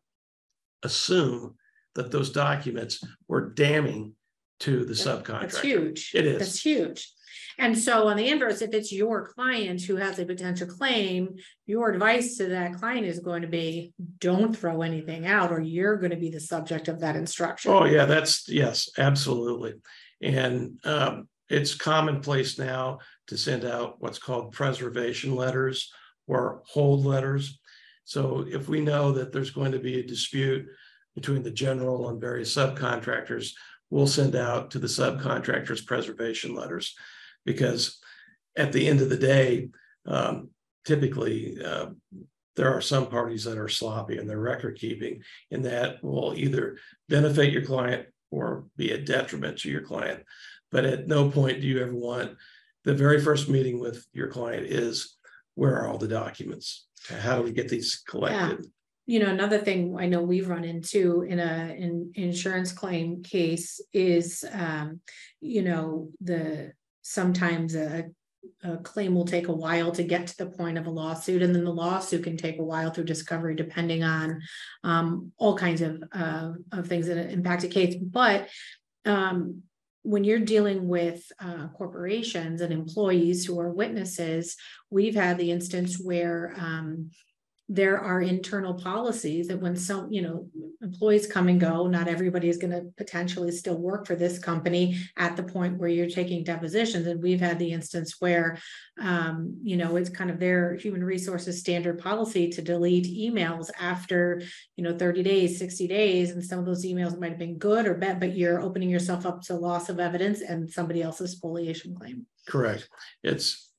assume 0.84 1.56
that 1.96 2.12
those 2.12 2.32
documents 2.32 3.04
were 3.28 3.50
damning 3.50 4.16
to 4.60 4.86
the 4.86 4.94
subcontractor. 4.94 5.42
That's 5.42 5.62
huge. 5.62 6.12
It 6.14 6.26
is. 6.26 6.40
That's 6.40 6.62
huge. 6.62 7.12
And 7.60 7.78
so 7.78 8.08
on 8.08 8.18
the 8.18 8.30
inverse, 8.30 8.62
if 8.62 8.74
it's 8.74 8.92
your 8.92 9.28
client 9.28 9.82
who 9.84 9.96
has 9.98 10.18
a 10.18 10.26
potential 10.26 10.68
claim, 10.68 11.36
your 11.68 11.92
advice 11.92 12.38
to 12.38 12.48
that 12.48 12.76
client 12.76 13.06
is 13.06 13.20
going 13.20 13.44
to 13.44 13.48
be 13.48 13.94
don't 14.20 14.58
throw 14.58 14.82
anything 14.82 15.28
out 15.28 15.52
or 15.52 15.62
you're 15.62 15.98
going 15.98 16.12
to 16.12 16.18
be 16.18 16.32
the 16.32 16.40
subject 16.40 16.88
of 16.88 17.00
that 17.02 17.16
instruction. 17.16 17.72
Oh, 17.72 17.86
yeah, 17.86 18.06
that's 18.06 18.50
yes, 18.50 18.90
absolutely. 18.98 19.76
And 20.22 20.80
um, 20.84 21.28
it's 21.50 21.76
commonplace 21.76 22.58
now 22.58 23.00
to 23.28 23.38
send 23.38 23.66
out 23.66 23.96
what's 24.00 24.20
called 24.20 24.54
preservation 24.54 25.36
letters 25.36 25.92
or 26.28 26.64
hold 26.66 27.06
letters. 27.06 27.60
So 28.06 28.46
if 28.48 28.68
we 28.68 28.82
know 28.82 29.12
that 29.14 29.32
there's 29.32 29.52
going 29.52 29.72
to 29.72 29.80
be 29.80 30.00
a 30.00 30.08
dispute 30.08 30.68
between 31.16 31.44
the 31.44 31.52
general 31.52 32.10
and 32.10 32.20
various 32.20 32.56
subcontractors, 32.56 33.52
we'll 33.90 34.08
send 34.08 34.36
out 34.36 34.72
to 34.72 34.80
the 34.80 34.88
subcontractors 34.88 35.86
preservation 35.86 36.56
letters 36.56 36.96
because 37.46 38.00
at 38.56 38.72
the 38.72 38.88
end 38.88 39.02
of 39.02 39.10
the 39.10 39.18
day, 39.18 39.70
um, 40.06 40.50
typically 40.86 41.58
uh, 41.64 41.88
there 42.56 42.74
are 42.74 42.82
some 42.82 43.08
parties 43.08 43.44
that 43.46 43.58
are 43.58 43.70
sloppy 43.70 44.18
in 44.18 44.28
their 44.28 44.40
record 44.40 44.78
keeping, 44.78 45.24
and 45.52 45.66
that 45.66 46.04
will 46.04 46.34
either 46.36 46.78
benefit 47.10 47.52
your 47.52 47.66
client 47.66 48.08
or 48.32 48.66
be 48.78 48.92
a 48.92 48.98
detriment 48.98 49.60
to 49.60 49.70
your 49.70 49.82
client. 49.82 50.24
But 50.72 50.86
at 50.86 51.08
no 51.08 51.30
point 51.30 51.62
do 51.62 51.68
you 51.68 51.82
ever 51.82 51.94
want 51.94 52.36
the 52.84 52.94
very 52.94 53.22
first 53.22 53.50
meeting 53.50 53.80
with 53.80 54.06
your 54.14 54.28
client 54.28 54.66
is 54.66 55.18
where 55.56 55.80
are 55.80 55.88
all 55.88 55.98
the 55.98 56.08
documents? 56.08 56.88
How 57.10 57.38
do 57.38 57.44
we 57.44 57.52
get 57.52 57.70
these 57.70 58.02
collected? 58.08 58.60
Yeah. 58.64 58.70
you 59.06 59.20
know 59.20 59.30
another 59.30 59.60
thing 59.60 59.98
i 60.00 60.06
know 60.06 60.22
we've 60.22 60.48
run 60.48 60.64
into 60.64 61.24
in 61.24 61.38
a 61.38 61.76
in 61.78 62.12
insurance 62.16 62.72
claim 62.72 63.22
case 63.22 63.82
is 63.92 64.46
um 64.54 65.02
you 65.42 65.62
know 65.62 66.10
the 66.22 66.72
sometimes 67.02 67.76
a, 67.76 68.06
a 68.64 68.78
claim 68.78 69.14
will 69.14 69.26
take 69.26 69.50
a 69.50 69.54
while 69.54 69.92
to 69.92 70.04
get 70.04 70.28
to 70.28 70.38
the 70.38 70.50
point 70.52 70.78
of 70.78 70.88
a 70.88 70.90
lawsuit 70.90 71.42
and 71.42 71.54
then 71.54 71.66
the 71.66 71.72
lawsuit 71.72 72.24
can 72.24 72.38
take 72.38 72.60
a 72.60 72.64
while 72.64 72.92
through 72.92 73.04
discovery 73.04 73.56
depending 73.56 74.04
on 74.04 74.40
um, 74.84 75.32
all 75.38 75.58
kinds 75.58 75.82
of 75.82 76.02
uh, 76.14 76.52
of 76.72 76.88
things 76.88 77.08
that 77.08 77.30
impact 77.30 77.66
a 77.66 77.68
case 77.68 77.96
but 77.96 78.48
um, 79.06 79.64
when 80.04 80.24
you're 80.24 80.40
dealing 80.40 80.88
with 80.88 81.24
uh, 81.40 81.68
corporations 81.70 82.62
and 82.62 82.72
employees 82.72 83.46
who 83.46 83.60
are 83.60 83.72
witnesses 83.72 84.56
we've 84.90 85.16
had 85.16 85.38
the 85.38 85.52
instance 85.52 86.00
where 86.00 86.54
um, 86.58 87.10
there 87.70 87.98
are 87.98 88.22
internal 88.22 88.74
policies 88.74 89.48
that 89.48 89.62
when 89.62 89.76
some, 89.76 90.12
you 90.12 90.22
know, 90.22 90.48
employees 90.82 91.26
come 91.26 91.48
and 91.48 91.62
go, 91.62 91.88
not 91.88 92.10
everybody 92.10 92.50
is 92.50 92.58
gonna 92.58 92.82
potentially 92.98 93.52
still 93.52 93.78
work 93.78 94.06
for 94.06 94.16
this 94.16 94.38
company 94.38 95.00
at 95.18 95.38
the 95.38 95.44
point 95.44 95.78
where 95.78 95.90
you're 95.90 96.10
taking 96.10 96.44
depositions. 96.44 97.08
And 97.08 97.24
we've 97.24 97.40
had 97.40 97.58
the 97.58 97.72
instance 97.72 98.18
where, 98.20 98.58
um, 99.00 99.58
you 99.64 99.78
know, 99.78 99.96
it's 99.96 100.10
kind 100.10 100.30
of 100.30 100.40
their 100.40 100.76
human 100.76 101.04
resources 101.04 101.60
standard 101.60 102.00
policy 102.00 102.50
to 102.50 102.62
delete 102.62 103.06
emails 103.06 103.70
after, 103.80 104.42
you 104.76 104.84
know, 104.84 104.98
thirty 104.98 105.24
days, 105.24 105.58
sixty 105.58 105.88
days, 105.88 106.32
and 106.32 106.44
some 106.44 106.60
of 106.60 106.66
those 106.66 106.86
emails 106.86 107.18
might 107.18 107.30
have 107.30 107.40
been 107.40 107.58
good 107.58 107.88
or 107.88 107.96
bad, 107.96 108.20
but 108.20 108.36
you're 108.36 108.62
opening 108.62 108.90
yourself 108.90 109.26
up 109.26 109.42
to 109.44 109.56
loss 109.56 109.88
of 109.88 110.00
evidence 110.00 110.42
and 110.42 110.70
somebody 110.70 111.02
else's 111.02 111.32
spoliation 111.32 111.96
claim. 111.96 112.26
Correct. 112.46 112.90
It's, 113.24 113.72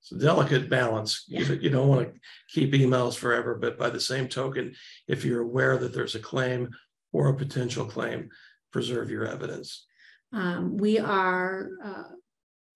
it's 0.00 0.12
a 0.12 0.18
delicate 0.18 0.68
balance. 0.70 1.24
You, 1.28 1.44
Yeah. 1.44 1.52
you 1.60 1.70
don't 1.70 1.88
want 1.88 2.08
to 2.14 2.20
keep 2.48 2.72
emails 2.72 3.16
forever, 3.16 3.54
but 3.54 3.78
by 3.78 3.90
the 3.90 4.00
same 4.00 4.28
token, 4.28 4.74
if 5.06 5.24
you're 5.24 5.42
aware 5.42 5.76
that 5.78 5.92
there's 5.92 6.14
a 6.14 6.20
claim 6.20 6.70
or 7.12 7.28
a 7.28 7.36
potential 7.36 7.84
claim, 7.84 8.30
preserve 8.72 9.10
your 9.10 9.26
evidence. 9.26 9.86
Um, 10.32 10.76
we 10.76 10.98
are, 10.98 11.68
uh, 11.84 12.02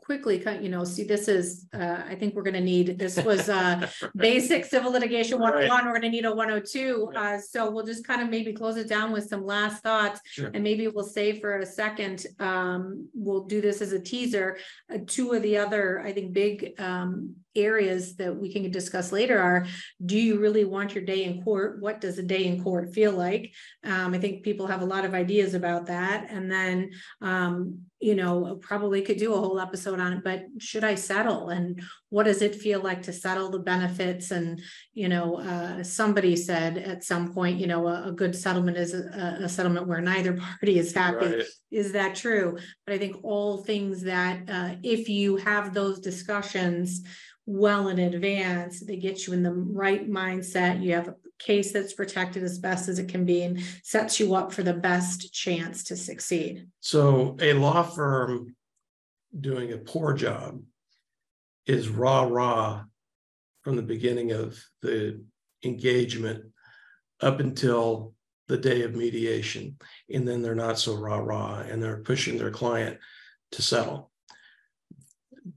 quickly, 0.05 0.43
you 0.61 0.69
know, 0.69 0.85
see, 0.85 1.05
this 1.05 1.29
is, 1.29 1.67
uh, 1.73 2.03
I 2.07 2.15
think 2.15 2.35
we're 2.35 2.43
gonna 2.43 2.61
need, 2.61 2.99
this 2.99 3.17
was, 3.25 3.49
uh, 3.49 3.89
basic 4.17 4.65
civil 4.65 4.93
litigation 4.93 5.41
one 5.41 5.55
oh 5.55 5.67
one, 5.67 5.87
we're 5.87 5.95
gonna 5.95 6.11
need 6.11 6.27
a 6.27 6.35
one 6.35 6.51
oh 6.51 6.61
two. 6.61 7.11
Uh, 7.17 7.39
so 7.39 7.71
we'll 7.71 7.87
just 7.87 8.07
kind 8.07 8.21
of 8.23 8.29
maybe 8.29 8.53
close 8.53 8.77
it 8.77 8.89
down 8.89 9.13
with 9.13 9.27
some 9.27 9.45
last 9.45 9.83
thoughts. 9.83 10.21
Sure. 10.27 10.51
And 10.53 10.63
maybe 10.63 10.87
we'll 10.89 11.05
say 11.05 11.41
for 11.41 11.59
a 11.59 11.67
second, 11.67 12.27
um, 12.39 13.09
we'll 13.15 13.45
do 13.45 13.61
this 13.61 13.81
as 13.81 13.93
a 13.93 14.01
teaser. 14.01 14.59
Uh, 14.93 14.99
two 15.07 15.33
of 15.33 15.43
the 15.43 15.57
other, 15.57 16.01
I 16.01 16.13
think, 16.13 16.33
big, 16.33 16.75
um, 16.79 17.37
areas 17.57 18.17
that 18.17 18.35
we 18.35 18.53
can 18.53 18.71
discuss 18.71 19.13
later 19.13 19.39
are, 19.39 19.67
do 20.05 20.19
you 20.19 20.39
really 20.39 20.65
want 20.65 20.95
your 20.95 21.05
day 21.05 21.25
in 21.25 21.43
court? 21.43 21.81
What 21.81 22.01
does 22.01 22.19
a 22.19 22.23
day 22.23 22.45
in 22.45 22.63
court 22.63 22.93
feel 22.95 23.13
like? 23.13 23.53
Um, 23.85 24.15
I 24.15 24.19
think 24.19 24.43
people 24.43 24.67
have 24.67 24.83
a 24.83 24.87
lot 24.87 25.05
of 25.05 25.15
ideas 25.15 25.55
about 25.55 25.87
that. 25.87 26.27
And 26.31 26.51
then, 26.51 26.91
um, 27.21 27.81
you 28.01 28.15
know, 28.15 28.59
probably 28.61 29.03
could 29.03 29.19
do 29.19 29.33
a 29.33 29.39
whole 29.39 29.59
episode 29.59 30.01
on 30.01 30.13
it, 30.13 30.25
but 30.25 30.45
should 30.59 30.85
I 30.85 30.95
settle? 30.95 31.49
And 31.49 31.83
what 32.15 32.27
does 32.27 32.43
it 32.43 32.55
feel 32.55 32.81
like 32.81 33.03
to 33.03 33.13
settle 33.13 33.51
the 33.51 33.59
benefits? 33.59 34.31
And, 34.31 34.63
you 34.93 35.09
know, 35.09 35.41
uh, 35.41 35.83
somebody 35.83 36.37
said 36.37 36.79
at 36.79 37.03
some 37.03 37.35
point, 37.35 37.59
you 37.59 37.67
know, 37.67 37.89
a, 37.89 38.11
a 38.11 38.13
good 38.13 38.37
settlement 38.37 38.77
is 38.77 38.95
a, 38.95 39.39
a 39.41 39.49
settlement 39.49 39.89
where 39.89 40.01
neither 40.01 40.35
party 40.61 40.79
is 40.79 40.95
happy. 40.95 41.27
Right. 41.27 41.45
Is 41.73 41.91
that 41.91 42.15
true? 42.15 42.57
But 42.87 42.95
I 42.95 42.99
think 42.99 43.17
all 43.25 43.65
things 43.65 44.03
that, 44.03 44.49
uh, 44.49 44.77
if 44.85 45.09
you 45.09 45.39
have 45.39 45.75
those 45.75 45.99
discussions 45.99 47.03
well 47.47 47.89
in 47.89 47.99
advance, 47.99 48.79
they 48.79 48.97
get 48.97 49.27
you 49.27 49.33
in 49.33 49.43
the 49.43 49.53
right 49.53 50.09
mindset. 50.09 50.85
You 50.85 50.93
have 50.93 51.09
a 51.09 51.17
case 51.41 51.73
that's 51.73 51.95
protected 51.95 52.45
as 52.45 52.61
best 52.61 52.89
as 52.89 53.01
it 53.01 53.09
can 53.09 53.25
be 53.25 53.43
and 53.43 53.61
sets 53.83 54.21
you 54.21 54.37
up 54.37 54.53
for 54.53 54.63
the 54.63 54.73
best 54.73 55.35
chance 55.35 55.83
to 55.85 55.97
succeed. 55.97 56.69
So 56.79 57.37
a 57.41 57.55
law 57.55 57.83
firm 57.83 58.55
doing 59.41 59.73
a 59.73 59.79
poor 59.79 60.13
job 60.13 60.61
is 61.67 61.89
rah 61.89 62.23
rah 62.23 62.85
from 63.63 63.77
the 63.77 63.83
beginning 63.83 64.33
of 64.33 64.63
the 64.83 65.23
engagement 65.65 66.45
up 67.21 67.41
until 67.41 68.15
the 68.49 68.59
day 68.59 68.83
of 68.83 68.95
mediation. 68.95 69.77
And 70.13 70.29
then 70.29 70.43
they're 70.43 70.55
not 70.55 70.79
so 70.79 70.95
rah 70.95 71.19
rah 71.19 71.61
and 71.61 71.83
they're 71.83 72.03
pushing 72.03 72.37
their 72.37 72.51
client 72.51 72.99
to 73.53 73.63
settle. 73.63 74.11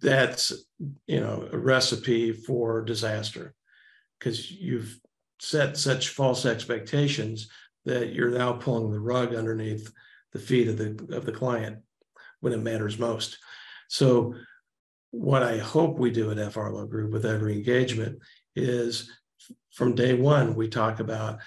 That's, 0.01 0.53
you 1.05 1.19
know, 1.19 1.47
a 1.51 1.57
recipe 1.57 2.31
for 2.31 2.81
disaster 2.83 3.53
because 4.19 4.51
you've 4.51 4.99
set 5.39 5.77
such 5.77 6.09
false 6.09 6.45
expectations 6.45 7.49
that 7.85 8.13
you're 8.13 8.31
now 8.31 8.53
pulling 8.53 8.91
the 8.91 8.99
rug 8.99 9.33
underneath 9.33 9.91
the 10.33 10.39
feet 10.39 10.67
of 10.67 10.77
the 10.77 11.15
of 11.15 11.25
the 11.25 11.31
client 11.31 11.79
when 12.41 12.53
it 12.53 12.57
matters 12.57 12.99
most. 12.99 13.37
So 13.87 14.35
what 15.17 15.43
I 15.43 15.57
hope 15.57 15.97
we 15.97 16.11
do 16.11 16.31
at 16.31 16.53
FR 16.53 16.69
Law 16.69 16.85
Group 16.85 17.11
with 17.11 17.25
every 17.25 17.53
engagement 17.53 18.19
is 18.55 19.11
from 19.73 19.95
day 19.95 20.13
one, 20.13 20.55
we 20.55 20.67
talk 20.67 20.99
about 20.99 21.39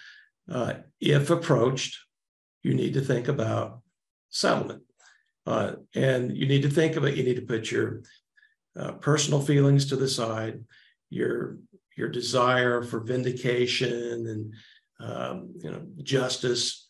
uh, 0.51 0.75
if 1.01 1.31
approached, 1.31 1.99
you 2.63 2.75
need 2.75 2.95
to 2.95 3.01
think 3.01 3.29
about 3.29 3.81
settlement. 4.31 4.83
Uh, 5.47 5.73
and 5.95 6.37
you 6.37 6.47
need 6.47 6.63
to 6.63 6.71
think 6.71 6.97
about, 6.97 7.17
you 7.17 7.23
need 7.23 7.37
to 7.37 7.43
put 7.43 7.71
your 7.71 8.03
uh, 8.79 8.93
personal 8.93 9.41
feelings 9.41 9.87
to 9.87 9.97
the 9.97 10.09
side, 10.09 10.65
your 11.09 11.59
your 11.97 12.09
desire 12.09 12.83
for 12.83 13.01
vindication 13.01 14.27
and 14.27 14.55
um, 15.01 15.53
you 15.57 15.71
know 15.71 15.83
justice. 16.03 16.87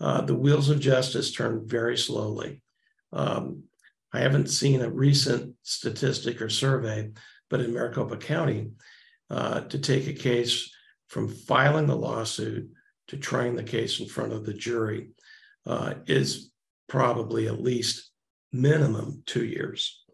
Uh, 0.00 0.20
the 0.20 0.34
wheels 0.34 0.68
of 0.68 0.80
justice 0.80 1.32
turn 1.32 1.62
very 1.64 1.96
slowly. 1.96 2.60
Um, 3.12 3.64
I 4.12 4.20
haven't 4.20 4.50
seen 4.50 4.82
a 4.82 4.90
recent 4.90 5.54
statistic 5.62 6.42
or 6.42 6.48
survey, 6.48 7.12
but 7.48 7.60
in 7.60 7.72
Maricopa 7.72 8.16
County, 8.16 8.72
uh, 9.30 9.60
to 9.62 9.78
take 9.78 10.06
a 10.06 10.12
case 10.12 10.70
from 11.08 11.28
filing 11.28 11.86
the 11.86 11.96
lawsuit 11.96 12.70
to 13.08 13.16
trying 13.16 13.56
the 13.56 13.62
case 13.62 14.00
in 14.00 14.06
front 14.06 14.32
of 14.32 14.44
the 14.44 14.54
jury 14.54 15.10
uh, 15.66 15.94
is 16.06 16.50
probably 16.88 17.48
at 17.48 17.62
least 17.62 18.10
minimum 18.52 19.22
two 19.26 19.44
years. 19.44 20.04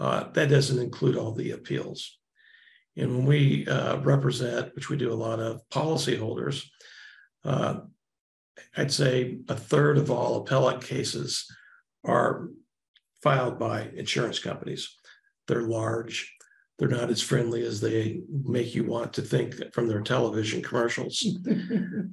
Uh, 0.00 0.30
that 0.32 0.48
doesn't 0.48 0.78
include 0.78 1.16
all 1.16 1.32
the 1.32 1.50
appeals. 1.50 2.18
And 2.96 3.14
when 3.14 3.26
we 3.26 3.66
uh, 3.66 3.98
represent, 3.98 4.74
which 4.74 4.88
we 4.88 4.96
do 4.96 5.12
a 5.12 5.14
lot 5.14 5.38
of, 5.38 5.60
policyholders, 5.70 6.64
uh, 7.44 7.80
I'd 8.76 8.92
say 8.92 9.38
a 9.48 9.54
third 9.54 9.98
of 9.98 10.10
all 10.10 10.38
appellate 10.38 10.82
cases 10.82 11.46
are 12.04 12.48
filed 13.28 13.58
by 13.58 13.90
insurance 13.94 14.38
companies. 14.38 14.96
They're 15.48 15.62
large. 15.62 16.34
They're 16.78 16.88
not 16.88 17.10
as 17.10 17.20
friendly 17.20 17.62
as 17.66 17.80
they 17.80 18.22
make 18.30 18.74
you 18.74 18.84
want 18.84 19.12
to 19.14 19.22
think 19.22 19.74
from 19.74 19.86
their 19.86 20.00
television 20.00 20.62
commercials. 20.62 21.26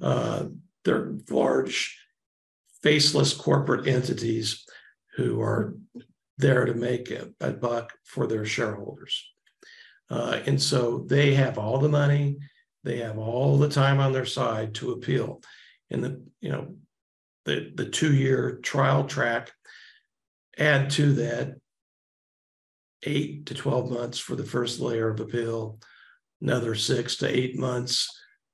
Uh, 0.02 0.44
they're 0.84 1.14
large, 1.30 1.98
faceless 2.82 3.32
corporate 3.32 3.88
entities 3.88 4.64
who 5.16 5.40
are 5.40 5.74
there 6.38 6.64
to 6.66 6.74
make 6.74 7.10
a, 7.10 7.28
a 7.40 7.50
buck 7.50 7.92
for 8.04 8.26
their 8.26 8.44
shareholders. 8.44 9.14
Uh, 10.10 10.40
and 10.46 10.62
so 10.62 11.04
they 11.08 11.34
have 11.34 11.58
all 11.58 11.78
the 11.78 11.88
money, 11.88 12.36
they 12.84 12.98
have 12.98 13.18
all 13.18 13.56
the 13.56 13.70
time 13.70 13.98
on 13.98 14.12
their 14.12 14.26
side 14.26 14.74
to 14.74 14.92
appeal. 14.92 15.40
And 15.90 16.04
the, 16.04 16.22
you 16.40 16.50
know, 16.50 16.76
the, 17.46 17.72
the 17.74 17.86
two-year 17.86 18.60
trial 18.62 19.04
track, 19.04 19.50
add 20.58 20.90
to 20.90 21.12
that 21.14 21.56
eight 23.02 23.46
to 23.46 23.54
12 23.54 23.90
months 23.90 24.18
for 24.18 24.36
the 24.36 24.44
first 24.44 24.80
layer 24.80 25.08
of 25.08 25.20
appeal, 25.20 25.78
another 26.40 26.74
six 26.74 27.16
to 27.16 27.28
eight 27.28 27.58
months 27.58 28.08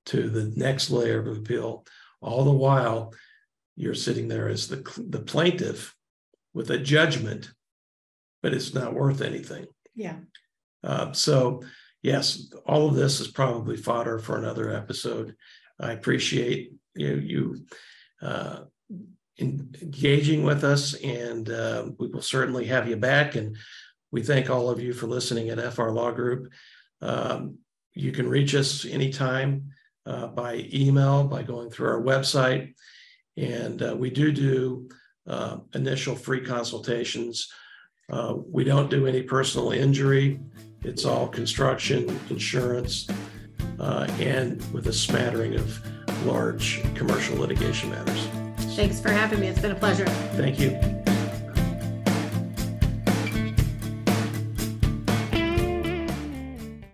to 0.07 0.29
the 0.29 0.53
next 0.57 0.91
layer 0.91 1.21
of 1.21 1.39
appeal. 1.39 1.85
All 2.21 2.45
the 2.45 2.51
while, 2.51 3.13
you're 3.77 3.95
sitting 3.95 4.29
there 4.29 4.49
as 4.49 4.69
the, 4.69 4.83
the 5.09 5.21
plaintiff 5.21 5.95
with 6.53 6.71
a 6.71 6.79
judgment, 6.79 7.51
but 8.43 8.53
it's 8.53 8.75
not 8.75 8.95
worth 8.95 9.23
anything. 9.23 9.67
Yeah, 9.95 10.17
Uh, 10.83 11.13
so, 11.13 11.63
yes, 12.03 12.51
all 12.67 12.89
of 12.89 12.95
this 12.95 13.21
is 13.21 13.29
probably 13.29 13.77
fodder 13.77 14.19
for 14.19 14.37
another 14.37 14.71
episode. 14.71 15.35
I 15.81 15.93
appreciate 15.93 16.73
you 16.95 17.17
you 17.17 17.67
uh, 18.21 18.61
engaging 19.39 20.45
with 20.45 20.65
us, 20.65 20.95
and 20.95 21.49
uh, 21.51 21.87
we 21.99 22.09
will 22.09 22.23
certainly 22.23 22.67
have 22.67 22.89
you 22.89 22.97
back. 22.97 23.35
And 23.35 23.57
we 24.11 24.23
thank 24.23 24.51
all 24.51 24.71
of 24.71 24.81
you 24.81 24.93
for 24.93 25.07
listening 25.07 25.49
at 25.49 25.73
FR 25.73 25.91
Law 25.91 26.11
Group. 26.11 26.53
Um, 27.01 27.59
you 27.95 28.13
can 28.13 28.29
reach 28.29 28.55
us 28.55 28.85
anytime 28.85 29.73
uh, 30.07 30.29
by 30.29 30.69
email 30.73 31.25
by 31.25 31.43
going 31.43 31.71
through 31.71 31.89
our 31.89 32.03
website, 32.03 32.75
and 33.37 33.83
uh, 33.83 33.97
we 33.97 34.11
do 34.11 34.33
do 34.33 34.89
uh, 35.27 35.59
initial 35.75 36.15
free 36.15 36.45
consultations. 36.45 37.49
Uh, 38.11 38.35
we 38.47 38.65
don't 38.65 38.91
do 38.91 39.07
any 39.07 39.23
personal 39.23 39.73
injury. 39.73 40.41
It's 40.83 41.05
all 41.05 41.29
construction, 41.29 42.19
insurance, 42.29 43.09
uh, 43.79 44.07
and 44.19 44.61
with 44.73 44.89
a 44.89 44.93
smattering 44.93 45.55
of 45.55 45.81
large 46.27 46.83
commercial 46.95 47.37
litigation 47.39 47.91
matters. 47.91 48.32
Thanks 48.77 49.01
for 49.01 49.11
having 49.11 49.41
me. 49.41 49.49
It's 49.49 49.61
been 49.61 49.73
a 49.73 49.77
pleasure. 49.77 50.07
Thank 50.37 50.59
you. 50.59 51.02